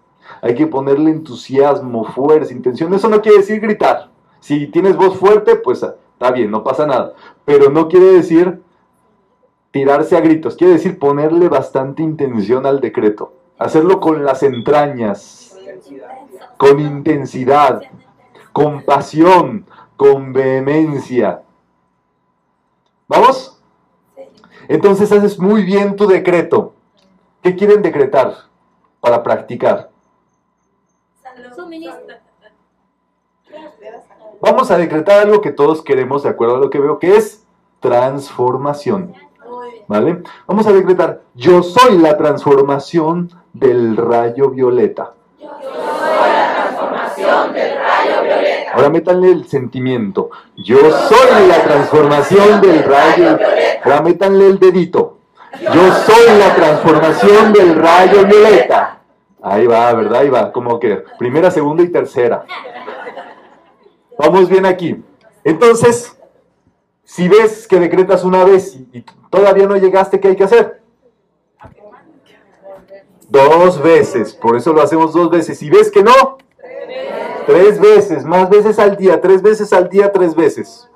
[0.41, 2.93] hay que ponerle entusiasmo, fuerza, intención.
[2.93, 4.09] Eso no quiere decir gritar.
[4.39, 7.13] Si tienes voz fuerte, pues está bien, no pasa nada.
[7.45, 8.61] Pero no quiere decir
[9.71, 13.33] tirarse a gritos, quiere decir ponerle bastante intención al decreto.
[13.57, 15.55] Hacerlo con las entrañas,
[16.57, 17.81] con intensidad,
[18.51, 21.43] con pasión, con vehemencia.
[23.11, 23.61] ¿Vamos?
[24.69, 26.73] Entonces haces muy bien tu decreto.
[27.43, 28.33] ¿Qué quieren decretar
[29.01, 29.89] para practicar?
[34.39, 37.45] Vamos a decretar algo que todos queremos, de acuerdo a lo que veo, que es
[37.81, 39.13] transformación.
[39.87, 40.23] ¿Vale?
[40.47, 45.15] Vamos a decretar, yo soy la transformación del rayo violeta.
[45.37, 47.80] Yo soy la transformación del rayo violeta.
[48.73, 50.29] Ahora métanle el sentimiento.
[50.55, 53.37] Yo soy la transformación del rayo.
[53.83, 55.17] Ahora métanle el dedito.
[55.61, 59.01] Yo soy la transformación del rayo violeta.
[59.41, 60.21] Ahí va, ¿verdad?
[60.21, 62.45] Ahí va, como que primera, segunda y tercera.
[64.17, 65.03] Vamos bien aquí.
[65.43, 66.15] Entonces,
[67.03, 70.81] si ves que decretas una vez y, todavía no llegaste, ¿qué hay que hacer?
[73.29, 75.57] Dos veces, por eso lo hacemos dos veces.
[75.57, 76.37] Si ves que no,
[77.45, 80.89] tres veces, más veces al día, tres veces al día, tres veces.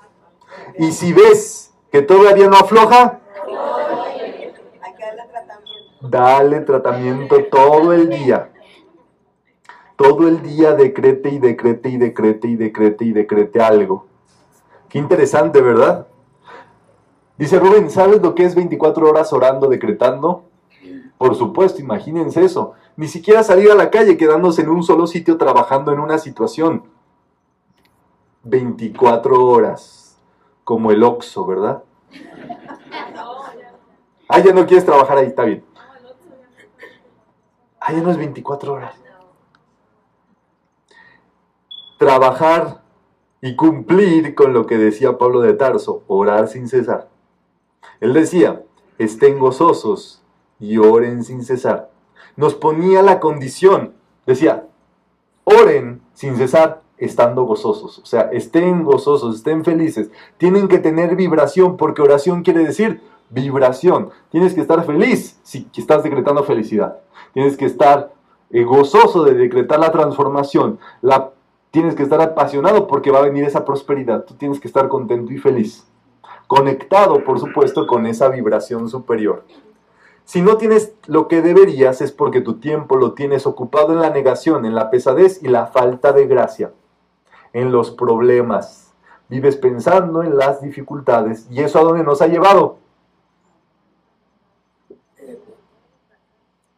[0.77, 3.21] Y si ves que todavía no afloja,
[6.09, 8.51] Dale tratamiento todo el día.
[9.95, 14.05] Todo el día decrete y decrete y decrete y decrete y decrete algo.
[14.89, 16.07] Qué interesante, ¿verdad?
[17.37, 20.43] Dice Rubén, ¿sabes lo que es 24 horas orando, decretando?
[21.17, 22.73] Por supuesto, imagínense eso.
[22.97, 26.83] Ni siquiera salir a la calle quedándose en un solo sitio trabajando en una situación.
[28.43, 30.17] 24 horas,
[30.63, 31.83] como el Oxo, ¿verdad?
[34.29, 35.63] Ah, ya no quieres trabajar ahí, está bien.
[37.79, 38.95] Ah, ya no es 24 horas.
[41.97, 42.81] Trabajar
[43.41, 47.09] y cumplir con lo que decía Pablo de Tarso, orar sin cesar.
[47.99, 48.63] Él decía,
[48.97, 50.21] estén gozosos
[50.59, 51.94] y oren sin cesar.
[52.35, 53.93] Nos ponía la condición,
[54.25, 54.65] decía,
[55.43, 57.99] oren sin cesar estando gozosos.
[57.99, 60.09] O sea, estén gozosos, estén felices.
[60.37, 64.11] Tienen que tener vibración porque oración quiere decir vibración.
[64.29, 66.99] Tienes que estar feliz si estás decretando felicidad.
[67.33, 68.13] Tienes que estar
[68.51, 70.79] eh, gozoso de decretar la transformación.
[71.01, 71.31] La,
[71.71, 74.23] tienes que estar apasionado porque va a venir esa prosperidad.
[74.25, 75.85] Tú tienes que estar contento y feliz.
[76.47, 79.43] Conectado, por supuesto, con esa vibración superior.
[80.25, 84.09] Si no tienes lo que deberías es porque tu tiempo lo tienes ocupado en la
[84.09, 86.71] negación, en la pesadez y la falta de gracia,
[87.53, 88.93] en los problemas.
[89.29, 92.79] Vives pensando en las dificultades y eso a dónde nos ha llevado?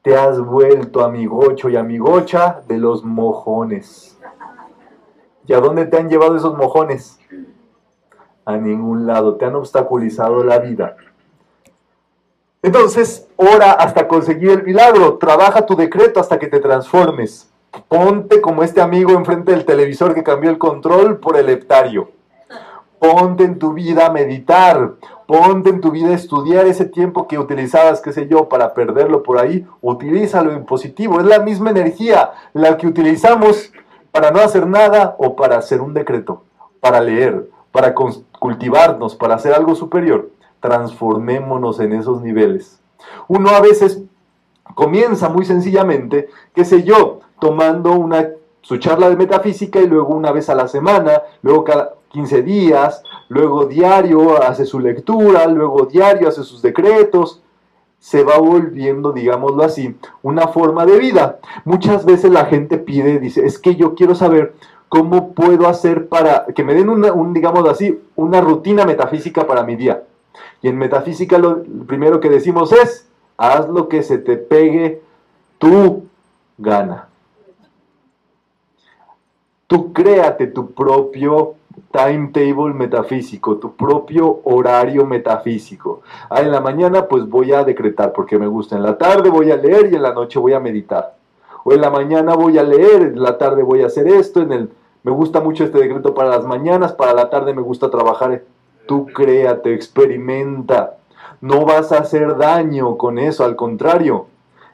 [0.08, 4.18] te has vuelto amigocho y amigocha de los mojones.
[5.46, 7.20] ¿Y a dónde te han llevado esos mojones?
[8.48, 10.96] a ningún lado, te han obstaculizado la vida.
[12.68, 17.50] Entonces, ora hasta conseguir el milagro, trabaja tu decreto hasta que te transformes.
[17.88, 22.12] Ponte como este amigo enfrente del televisor que cambió el control por el heptario.
[23.00, 24.96] Ponte en tu vida a meditar,
[25.28, 29.24] ponte en tu vida a estudiar ese tiempo que utilizabas, qué sé yo, para perderlo
[29.24, 31.22] por ahí, utilízalo en positivo.
[31.22, 33.72] Es la misma energía la que utilizamos
[34.12, 36.44] para no hacer nada o para hacer un decreto,
[36.82, 40.32] para leer, para cultivarnos, para hacer algo superior.
[40.60, 42.80] Transformémonos en esos niveles.
[43.28, 44.02] Uno a veces
[44.76, 48.30] comienza muy sencillamente, qué sé yo, tomando una
[48.68, 53.02] su charla de metafísica y luego una vez a la semana, luego cada 15 días,
[53.30, 57.42] luego diario hace su lectura, luego diario hace sus decretos,
[57.98, 61.40] se va volviendo, digámoslo así, una forma de vida.
[61.64, 64.54] Muchas veces la gente pide, dice, es que yo quiero saber
[64.90, 69.64] cómo puedo hacer para que me den una, un, digámoslo así, una rutina metafísica para
[69.64, 70.04] mi día.
[70.62, 75.02] Y en metafísica lo primero que decimos es, haz lo que se te pegue
[75.58, 76.06] tu
[76.58, 77.08] gana.
[79.68, 81.56] Tú créate tu propio
[81.92, 86.02] timetable metafísico, tu propio horario metafísico.
[86.30, 89.52] Ah, en la mañana pues voy a decretar porque me gusta, en la tarde voy
[89.52, 91.16] a leer y en la noche voy a meditar.
[91.64, 94.52] O en la mañana voy a leer, en la tarde voy a hacer esto, en
[94.54, 94.70] el
[95.08, 98.42] me gusta mucho este decreto para las mañanas, para la tarde me gusta trabajar.
[98.88, 100.98] Tú créate, experimenta.
[101.42, 104.28] No vas a hacer daño con eso, al contrario,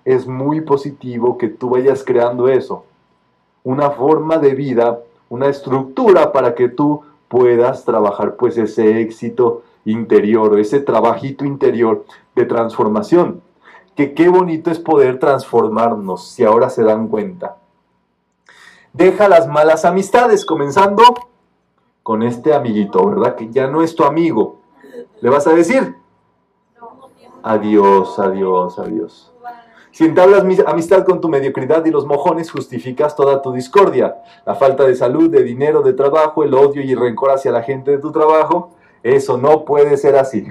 [0.06, 2.86] es muy positivo que tú vayas creando eso.
[3.64, 5.00] Una forma de vida
[5.34, 12.06] una estructura para que tú puedas trabajar pues ese éxito interior, ese trabajito interior
[12.36, 13.42] de transformación.
[13.96, 17.58] Que qué bonito es poder transformarnos, si ahora se dan cuenta.
[18.94, 21.02] Deja las malas amistades, comenzando
[22.04, 23.36] con este amiguito, ¿verdad?
[23.36, 24.60] Que ya no es tu amigo.
[25.22, 25.96] Le vas a decir,
[27.42, 29.34] adiós, adiós, adiós.
[29.92, 34.18] Si entablas amistad con tu mediocridad y los mojones, justificas toda tu discordia.
[34.44, 37.62] La falta de salud, de dinero, de trabajo, el odio y el rencor hacia la
[37.62, 38.72] gente de tu trabajo,
[39.04, 40.48] eso no puede ser así.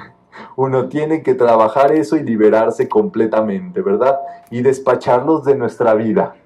[0.55, 4.21] Uno tiene que trabajar eso y liberarse completamente, ¿verdad?
[4.51, 6.37] Y despacharlos de nuestra vida,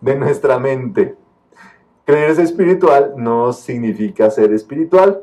[0.00, 1.16] de nuestra mente.
[2.10, 5.22] Creerse espiritual no significa ser espiritual.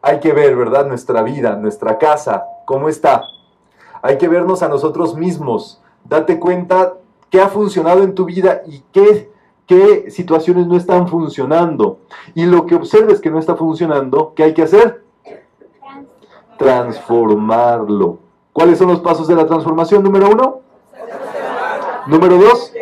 [0.00, 0.86] Hay que ver, ¿verdad?
[0.86, 3.22] Nuestra vida, nuestra casa, cómo está.
[4.00, 6.94] Hay que vernos a nosotros mismos date cuenta
[7.28, 9.30] qué ha funcionado en tu vida y qué,
[9.66, 11.98] qué situaciones no están funcionando.
[12.34, 15.02] Y lo que observes que no está funcionando, ¿qué hay que hacer?
[16.58, 18.18] Transformarlo.
[18.52, 20.02] ¿Cuáles son los pasos de la transformación?
[20.02, 20.60] Número uno.
[22.06, 22.72] Número dos.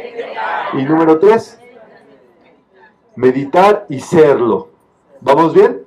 [0.74, 1.59] Y número tres.
[3.20, 4.68] Meditar y serlo.
[5.20, 5.82] ¿Vamos bien?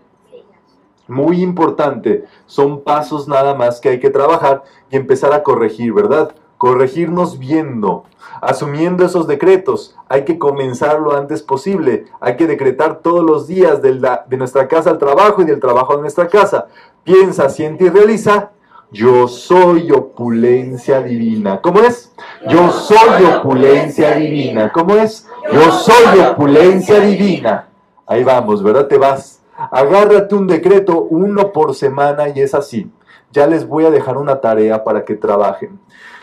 [1.07, 2.25] Muy importante.
[2.45, 6.35] Son pasos nada más que hay que trabajar y empezar a corregir, ¿verdad?
[6.63, 8.05] corregirnos viendo,
[8.39, 9.97] asumiendo esos decretos.
[10.07, 12.05] Hay que comenzar lo antes posible.
[12.21, 15.93] Hay que decretar todos los días de, de nuestra casa al trabajo y del trabajo
[15.93, 16.67] a nuestra casa.
[17.03, 18.51] Piensa, siente y realiza.
[18.93, 21.59] Yo soy opulencia divina.
[21.61, 22.13] ¿Cómo es?
[22.47, 24.71] Yo soy opulencia divina.
[24.71, 25.27] ¿Cómo es?
[25.51, 27.69] Yo soy opulencia divina.
[28.05, 28.87] Ahí vamos, ¿verdad?
[28.87, 29.41] Te vas.
[29.71, 32.91] Agárrate un decreto, uno por semana y es así.
[33.31, 35.79] Ya les voy a dejar una tarea para que trabajen.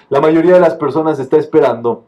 [0.08, 2.04] La mayoría de las personas está esperando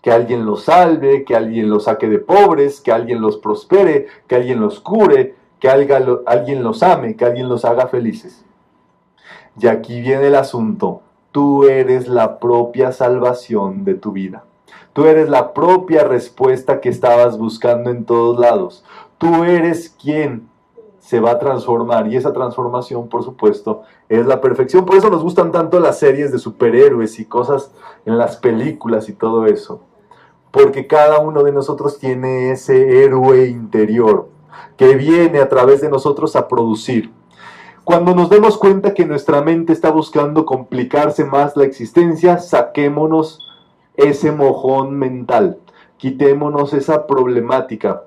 [0.00, 4.36] que alguien los salve, que alguien los saque de pobres, que alguien los prospere, que
[4.36, 8.46] alguien los cure, que alguien los ame, que alguien los haga felices.
[9.60, 11.02] Y aquí viene el asunto.
[11.32, 14.44] Tú eres la propia salvación de tu vida.
[14.92, 18.84] Tú eres la propia respuesta que estabas buscando en todos lados.
[19.18, 20.48] Tú eres quien
[21.00, 24.84] se va a transformar y esa transformación, por supuesto, es la perfección.
[24.84, 27.72] Por eso nos gustan tanto las series de superhéroes y cosas
[28.04, 29.80] en las películas y todo eso.
[30.50, 34.28] Porque cada uno de nosotros tiene ese héroe interior
[34.76, 37.10] que viene a través de nosotros a producir.
[37.88, 43.48] Cuando nos demos cuenta que nuestra mente está buscando complicarse más la existencia, saquémonos
[43.96, 45.58] ese mojón mental,
[45.96, 48.02] quitémonos esa problemática.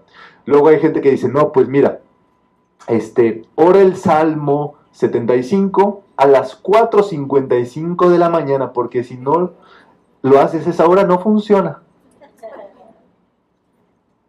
[0.45, 2.01] Luego hay gente que dice, no, pues mira,
[2.87, 9.53] este, ora el Salmo 75 a las 4.55 de la mañana, porque si no
[10.21, 11.81] lo haces esa hora no funciona.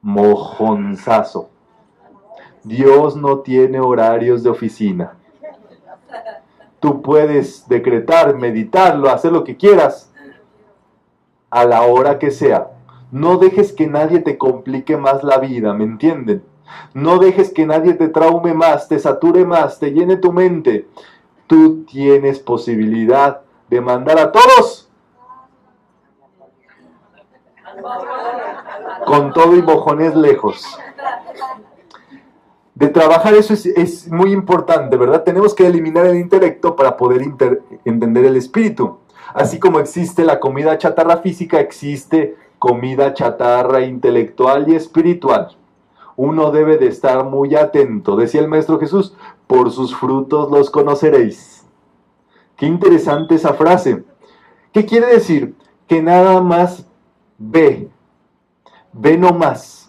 [0.01, 1.51] Mojonzazo.
[2.65, 5.19] Dios no tiene horarios de oficina.
[6.83, 10.13] Tú puedes decretar, meditarlo, hacer lo que quieras
[11.49, 12.73] a la hora que sea.
[13.13, 16.43] No dejes que nadie te complique más la vida, ¿me entienden?
[16.93, 20.89] No dejes que nadie te traume más, te sature más, te llene tu mente.
[21.47, 24.91] Tú tienes posibilidad de mandar a todos
[29.07, 30.67] con todo y mojones lejos.
[32.83, 35.23] De trabajar eso es, muy importante, ¿verdad?
[35.23, 37.23] Tenemos que eliminar el intelecto para poder
[37.85, 38.99] entender el espíritu.
[39.35, 45.57] Así como existe la comida chatarra física, existe comida chatarra intelectual y espiritual.
[46.17, 49.15] Uno debe de estar muy atento, decía el Maestro Jesús,
[49.47, 51.65] por sus frutos los conoceréis.
[52.57, 54.03] Qué interesante esa frase.
[54.73, 55.55] ¿Qué quiere decir?
[55.87, 56.85] Que nada más
[57.39, 57.89] ve,
[58.93, 59.82] ve no más.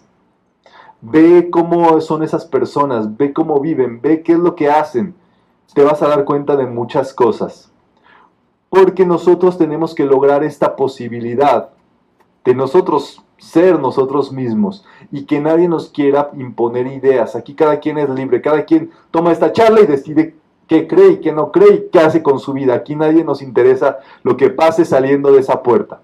[1.06, 5.14] Ve cómo son esas personas, ve cómo viven, ve qué es lo que hacen.
[5.74, 7.70] Te vas a dar cuenta de muchas cosas.
[8.70, 11.68] Porque nosotros tenemos que lograr esta posibilidad
[12.42, 17.36] de nosotros ser nosotros mismos y que nadie nos quiera imponer ideas.
[17.36, 20.34] Aquí cada quien es libre, cada quien toma esta charla y decide
[20.66, 22.72] qué cree y qué no cree y qué hace con su vida.
[22.72, 26.00] Aquí nadie nos interesa lo que pase saliendo de esa puerta.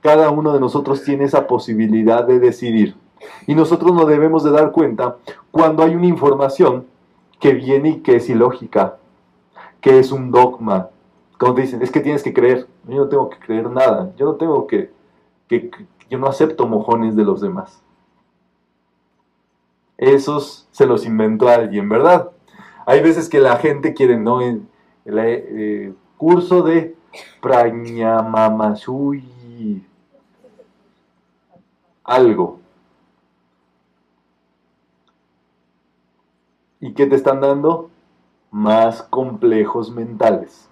[0.00, 2.96] Cada uno de nosotros tiene esa posibilidad de decidir.
[3.46, 5.16] Y nosotros nos debemos de dar cuenta
[5.50, 6.86] cuando hay una información
[7.40, 8.98] que viene y que es ilógica,
[9.80, 10.90] que es un dogma.
[11.38, 12.68] Cuando dicen, es que tienes que creer.
[12.86, 14.12] Yo no tengo que creer nada.
[14.16, 14.92] Yo no tengo que,
[15.48, 15.70] que
[16.08, 17.82] yo no acepto mojones de los demás.
[19.98, 22.30] Esos se los inventó alguien, ¿verdad?
[22.86, 24.40] Hay veces que la gente quiere, ¿no?
[24.40, 24.66] El,
[25.04, 26.96] eh, curso de
[27.40, 29.24] Prañamamasui.
[32.04, 32.61] Algo.
[36.82, 37.90] ¿Y qué te están dando?
[38.50, 40.68] Más complejos mentales.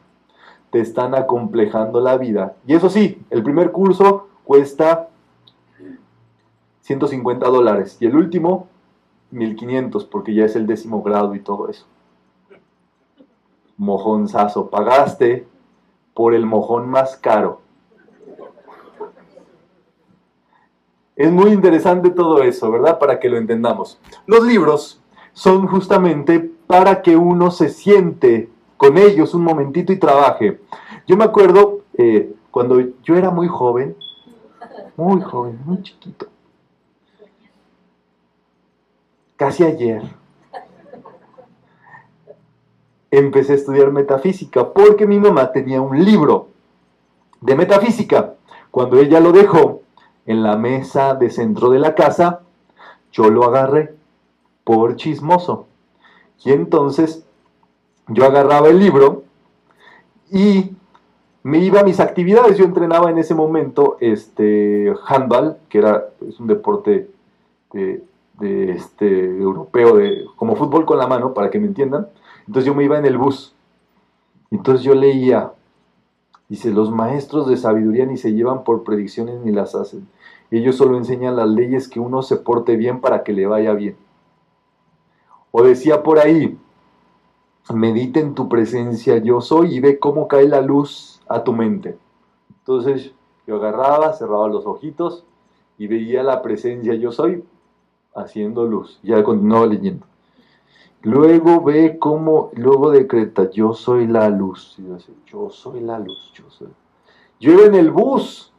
[0.70, 2.57] Te están acomplejando la vida.
[2.66, 5.09] Y eso sí, el primer curso cuesta
[6.81, 8.66] 150 dólares y el último
[9.31, 11.87] 1500 porque ya es el décimo grado y todo eso.
[13.77, 15.47] Mojonzazo, pagaste
[16.12, 17.61] por el mojón más caro.
[21.15, 22.99] Es muy interesante todo eso, ¿verdad?
[22.99, 24.01] Para que lo entendamos.
[24.27, 24.99] Los libros
[25.40, 30.60] son justamente para que uno se siente con ellos un momentito y trabaje.
[31.06, 33.96] Yo me acuerdo eh, cuando yo era muy joven,
[34.98, 36.26] muy joven, muy chiquito,
[39.36, 40.02] casi ayer,
[43.10, 46.48] empecé a estudiar metafísica porque mi mamá tenía un libro
[47.40, 48.34] de metafísica.
[48.70, 49.80] Cuando ella lo dejó
[50.26, 52.42] en la mesa de centro de la casa,
[53.10, 53.99] yo lo agarré
[54.70, 55.66] por chismoso.
[56.44, 57.26] Y entonces
[58.06, 59.24] yo agarraba el libro
[60.30, 60.76] y
[61.42, 62.56] me iba a mis actividades.
[62.56, 67.10] Yo entrenaba en ese momento este handball, que era es un deporte
[67.72, 68.05] de,
[68.76, 72.06] este, europeo, de, como fútbol con la mano, para que me entiendan.
[72.47, 73.56] Entonces yo me iba en el bus.
[74.52, 75.51] Entonces yo leía,
[76.48, 80.06] dice, los maestros de sabiduría ni se llevan por predicciones ni las hacen.
[80.52, 83.97] Ellos solo enseñan las leyes que uno se porte bien para que le vaya bien.
[85.52, 86.59] O decía por ahí,
[87.72, 91.98] medita en tu presencia yo soy y ve cómo cae la luz a tu mente.
[92.59, 93.12] Entonces
[93.47, 95.24] yo agarraba, cerraba los ojitos
[95.78, 97.44] y veía la presencia yo soy
[98.14, 99.01] haciendo luz.
[99.02, 100.06] Ya continuaba leyendo.
[101.02, 104.77] Luego ve cómo, luego decreta, yo soy la luz.
[105.27, 106.68] yo soy la luz, yo soy.
[107.40, 108.52] Yo iba en el bus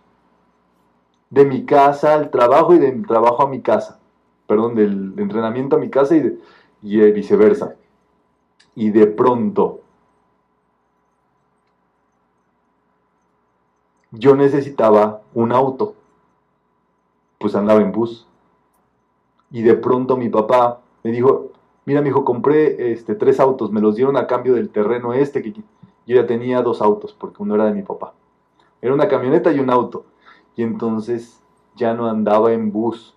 [1.30, 3.99] de mi casa al trabajo y de mi trabajo a mi casa.
[4.47, 6.39] Perdón, del entrenamiento a mi casa y de,
[6.81, 7.75] y viceversa.
[8.75, 9.81] Y de pronto
[14.11, 15.95] yo necesitaba un auto,
[17.39, 18.27] pues andaba en bus.
[19.49, 21.51] Y de pronto mi papá me dijo,
[21.85, 25.41] mira mi hijo, compré este, tres autos, me los dieron a cambio del terreno este,
[25.41, 25.63] que yo
[26.05, 28.13] ya tenía dos autos, porque uno era de mi papá.
[28.81, 30.05] Era una camioneta y un auto.
[30.55, 31.41] Y entonces
[31.75, 33.15] ya no andaba en bus,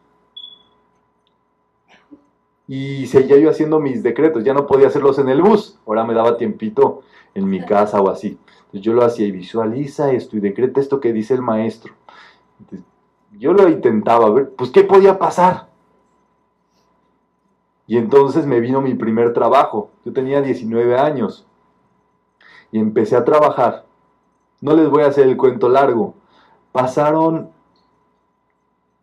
[2.66, 6.14] y seguía yo haciendo mis decretos, ya no podía hacerlos en el bus, ahora me
[6.14, 7.02] daba tiempito
[7.34, 8.38] en mi casa o así.
[8.66, 11.92] Entonces yo lo hacía y visualiza esto y decreta esto que dice el maestro.
[13.32, 15.68] yo lo intentaba ver, pues ¿qué podía pasar?
[17.86, 19.90] Y entonces me vino mi primer trabajo.
[20.06, 21.46] Yo tenía 19 años
[22.72, 23.84] y empecé a trabajar.
[24.62, 26.14] No les voy a hacer el cuento largo.
[26.72, 27.50] Pasaron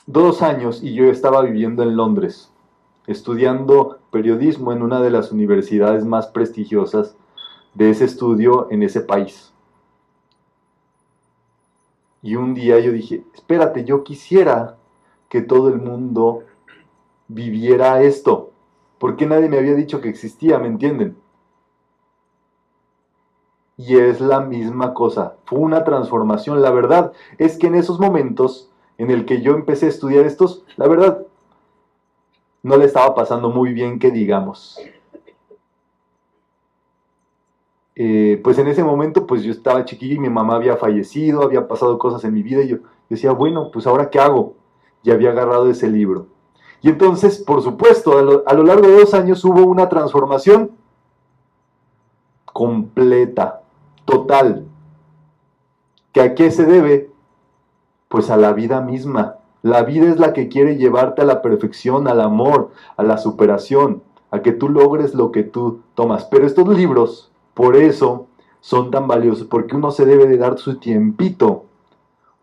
[0.08, 2.52] dos años y yo estaba viviendo en Londres
[3.08, 7.16] estudiando periodismo en una de las universidades más prestigiosas
[7.74, 9.54] de ese estudio en ese país.
[12.22, 14.78] Y un día yo dije, espérate, yo quisiera
[15.30, 16.44] que todo el mundo
[17.28, 18.52] viviera esto.
[19.00, 20.60] ¿Por qué nadie me había dicho que existía?
[20.60, 21.18] ¿Me entienden?
[23.78, 26.62] Y es la misma cosa, fue una transformación.
[26.62, 28.70] La verdad es que en esos momentos
[29.00, 31.26] en el que yo empecé a estudiar estos, la verdad,
[32.64, 34.80] no le estaba pasando muy bien que digamos.
[37.96, 41.68] Eh, pues en ese momento, pues yo estaba chiquillo y mi mamá había fallecido, había
[41.68, 42.78] pasado cosas en mi vida y yo
[43.10, 44.56] decía, bueno, pues ahora qué hago?
[45.04, 46.28] Y había agarrado ese libro.
[46.82, 50.72] Y entonces, por supuesto, a lo, a lo largo de dos años hubo una transformación
[52.46, 53.62] completa
[54.06, 54.66] total.
[56.12, 57.12] ¿Que a qué se debe?
[58.08, 59.41] Pues a la vida misma.
[59.64, 64.02] La vida es la que quiere llevarte a la perfección, al amor, a la superación,
[64.32, 66.26] a que tú logres lo que tú tomas.
[66.26, 68.28] Pero estos libros, por eso,
[68.60, 71.66] son tan valiosos, porque uno se debe de dar su tiempito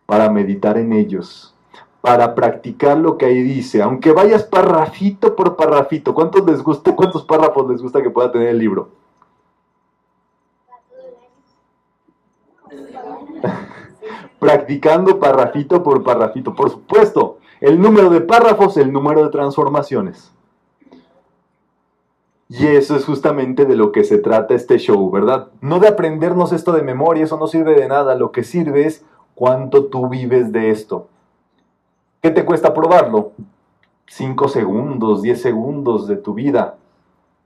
[0.06, 1.54] para meditar en ellos,
[2.00, 6.14] para practicar lo que ahí dice, aunque vayas parrafito por parrafito.
[6.14, 8.90] ¿Cuántos les gusta, cuántos párrafos les gusta que pueda tener el libro?
[14.38, 16.54] Practicando parrafito por parrafito.
[16.54, 20.32] Por supuesto, el número de párrafos, el número de transformaciones.
[22.48, 25.48] Y eso es justamente de lo que se trata este show, ¿verdad?
[25.60, 28.14] No de aprendernos esto de memoria, eso no sirve de nada.
[28.14, 29.04] Lo que sirve es
[29.34, 31.08] cuánto tú vives de esto.
[32.22, 33.32] ¿Qué te cuesta probarlo?
[34.06, 36.76] 5 segundos, 10 segundos de tu vida.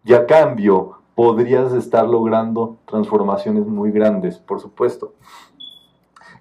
[0.04, 5.14] Y a cambio, podrías estar logrando transformaciones muy grandes, por supuesto.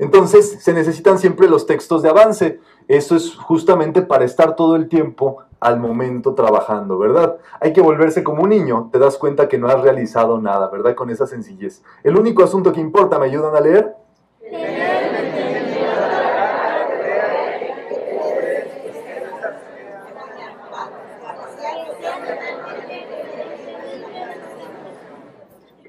[0.02, 2.60] Entonces, se necesitan siempre los textos de avance.
[2.88, 7.38] Eso es justamente para estar todo el tiempo al momento trabajando, ¿verdad?
[7.60, 10.96] Hay que volverse como un niño, te das cuenta que no has realizado nada, ¿verdad?
[10.96, 11.84] Con esa sencillez.
[12.04, 13.96] El único asunto que importa, ¿me ayudan a leer?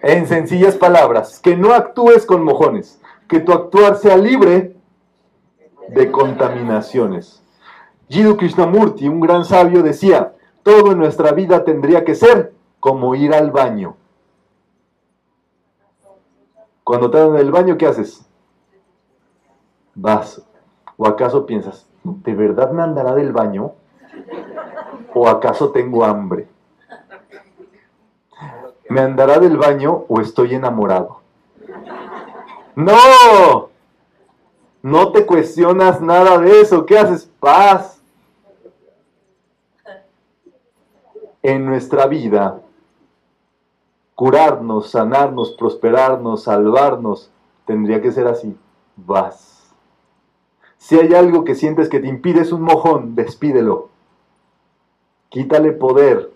[0.02, 3.00] En sencillas palabras, que no actúes con mojones,
[3.32, 4.76] que tu actuar sea libre
[5.88, 7.42] de contaminaciones.
[8.10, 13.32] Jiddu Krishnamurti, un gran sabio, decía, todo en nuestra vida tendría que ser como ir
[13.32, 13.96] al baño.
[16.84, 18.28] Cuando estás en el baño, ¿qué haces?
[19.94, 20.42] Vas.
[20.98, 23.72] ¿O acaso piensas, ¿de verdad me andará del baño?
[25.14, 26.48] ¿O acaso tengo hambre?
[28.90, 31.21] ¿Me andará del baño o estoy enamorado?
[32.74, 33.68] No,
[34.82, 36.86] no te cuestionas nada de eso.
[36.86, 37.30] ¿Qué haces?
[37.38, 38.00] Paz.
[41.42, 42.60] En nuestra vida,
[44.14, 47.30] curarnos, sanarnos, prosperarnos, salvarnos,
[47.66, 48.56] tendría que ser así.
[48.96, 49.74] Vas.
[50.78, 53.88] Si hay algo que sientes que te impide es un mojón, despídelo.
[55.28, 56.32] Quítale poder,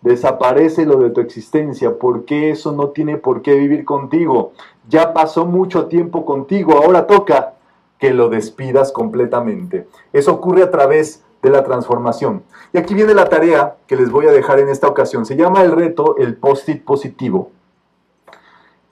[0.00, 4.52] desaparece lo de tu existencia, porque eso no tiene por qué vivir contigo.
[4.88, 7.54] Ya pasó mucho tiempo contigo, ahora toca
[7.98, 9.88] que lo despidas completamente.
[10.12, 12.42] Eso ocurre a través de la transformación.
[12.72, 15.26] Y aquí viene la tarea que les voy a dejar en esta ocasión.
[15.26, 17.50] Se llama el reto el post-it positivo.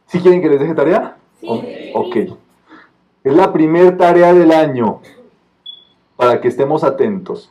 [0.07, 1.17] ¿Sí quieren que les deje tarea?
[1.41, 1.93] Sí.
[1.95, 2.17] Ok.
[3.25, 5.01] Es la primera tarea del año
[6.17, 7.51] para que estemos atentos.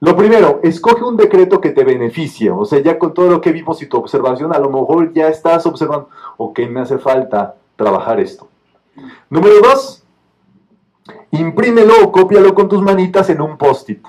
[0.00, 2.50] Lo primero, escoge un decreto que te beneficie.
[2.50, 5.28] O sea, ya con todo lo que vimos y tu observación, a lo mejor ya
[5.28, 8.48] estás observando, ok, me hace falta trabajar esto.
[9.28, 10.04] Número dos,
[11.32, 14.06] imprímelo o cópialo con tus manitas en un post-it.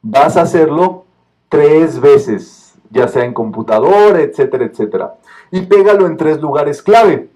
[0.00, 1.04] Vas a hacerlo
[1.48, 5.14] tres veces, ya sea en computadora, etcétera, etcétera.
[5.50, 7.28] Y pégalo en tres lugares clave.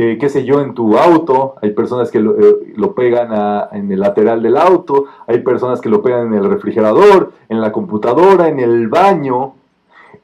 [0.00, 3.98] Eh, qué sé yo, en tu auto, hay personas que lo, eh, pegan en el
[3.98, 8.60] lateral del auto, hay personas que lo pegan en el refrigerador, en la computadora, en
[8.60, 9.54] el baño,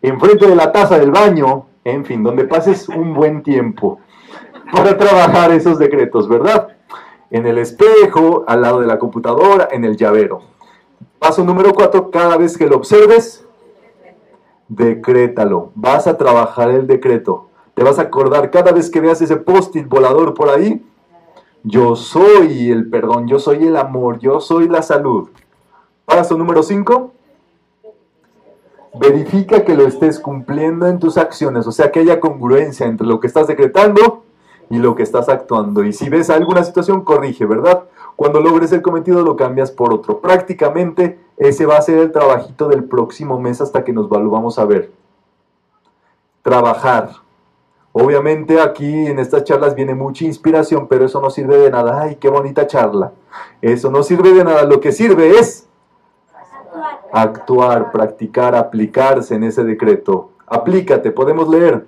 [0.01, 3.99] enfrente de la taza del baño, en fin, donde pases un buen tiempo
[4.73, 6.69] para trabajar esos decretos, ¿verdad?
[7.33, 10.43] En el espejo, al lado de la computadora, en el llavero.
[11.19, 13.45] Paso número cuatro, cada vez que lo observes,
[14.69, 15.73] decrétalo.
[15.75, 17.49] Vas a trabajar el decreto.
[17.75, 20.85] Te vas a acordar cada vez que veas ese post-it volador por ahí.
[21.63, 25.29] Yo soy el perdón, yo soy el amor, yo soy la salud.
[26.05, 27.13] Paso número 5.
[29.01, 33.19] Verifica que lo estés cumpliendo en tus acciones, o sea, que haya congruencia entre lo
[33.19, 34.23] que estás decretando
[34.71, 35.83] y lo que estás actuando.
[35.83, 37.85] Y si ves alguna situación, corrige, ¿verdad?
[38.15, 40.21] Cuando logres el cometido, lo cambias por otro.
[40.21, 44.65] Prácticamente ese va a ser el trabajito del próximo mes hasta que nos volvamos a
[44.65, 44.93] ver.
[46.43, 47.11] Trabajar,
[47.97, 52.03] Obviamente aquí en estas charlas viene mucha inspiración, pero eso no sirve de nada.
[52.03, 53.13] Ay, qué bonita charla.
[53.63, 54.65] Eso no sirve de nada.
[54.65, 55.69] Lo que sirve es
[57.13, 60.31] actuar, practicar, aplicarse en ese decreto.
[60.45, 61.87] Aplícate, podemos leer.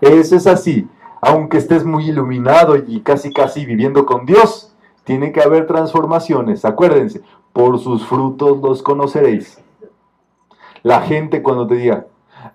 [0.00, 0.88] Eso es así.
[1.20, 4.74] Aunque estés muy iluminado y casi casi viviendo con Dios,
[5.04, 6.64] tiene que haber transformaciones.
[6.64, 7.20] Acuérdense,
[7.52, 9.62] por sus frutos los conoceréis.
[10.82, 12.06] La gente cuando te diga,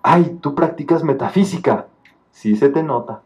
[0.02, 1.86] ay, tú practicas metafísica,
[2.30, 3.22] sí se te nota.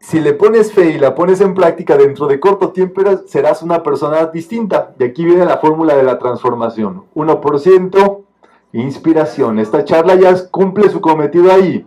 [0.00, 3.82] Si le pones fe y la pones en práctica dentro de corto tiempo, serás una
[3.84, 4.92] persona distinta.
[4.98, 7.04] Y aquí viene la fórmula de la transformación.
[7.14, 8.24] 1%
[8.72, 9.58] inspiración.
[9.58, 11.86] Esta charla ya cumple su cometido ahí.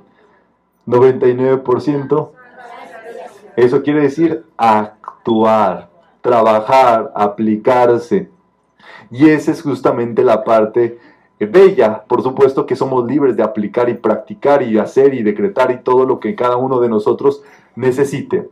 [0.88, 2.30] 99%.
[3.56, 5.90] Eso quiere decir actuar,
[6.22, 8.30] trabajar, aplicarse.
[9.12, 11.00] Y esa es justamente la parte
[11.46, 12.04] bella.
[12.08, 16.06] Por supuesto que somos libres de aplicar y practicar y hacer y decretar y todo
[16.06, 17.44] lo que cada uno de nosotros
[17.76, 18.50] necesite.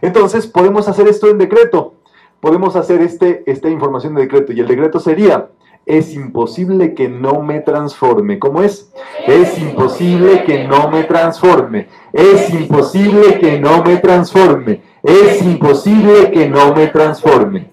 [0.00, 1.94] Entonces, podemos hacer esto en decreto.
[2.40, 4.52] Podemos hacer este, esta información de decreto.
[4.52, 5.48] Y el decreto sería,
[5.88, 8.38] es imposible que no me transforme.
[8.38, 8.92] ¿Cómo es?
[9.26, 11.88] Es imposible que no me transforme.
[12.12, 14.82] Es imposible que no me transforme.
[15.02, 17.70] Es imposible que no me transforme.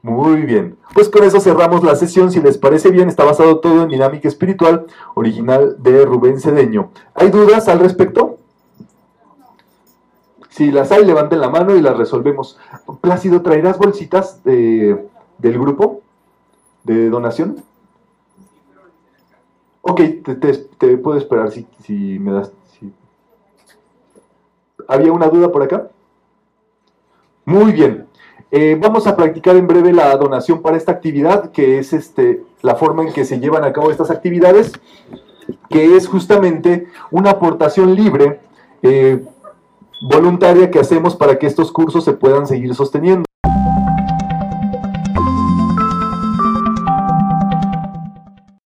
[0.00, 0.76] Muy bien.
[0.94, 2.30] Pues con eso cerramos la sesión.
[2.30, 6.92] Si les parece bien, está basado todo en dinámica espiritual original de Rubén Cedeño.
[7.14, 8.38] ¿Hay dudas al respecto?
[10.50, 12.60] Si las hay, levanten la mano y las resolvemos.
[13.00, 15.04] Plácido, ¿traerás bolsitas de,
[15.38, 16.02] del grupo
[16.84, 17.62] de donación?
[19.82, 20.00] Ok,
[20.78, 22.52] te, puedo esperar si, si me das.
[24.88, 25.88] ¿Había una duda por acá?
[27.44, 28.06] Muy bien.
[28.50, 32.74] Eh, vamos a practicar en breve la donación para esta actividad, que es este, la
[32.74, 34.72] forma en que se llevan a cabo estas actividades,
[35.68, 38.40] que es justamente una aportación libre.
[38.82, 39.24] Eh,
[40.00, 43.29] voluntaria que hacemos para que estos cursos se puedan seguir sosteniendo.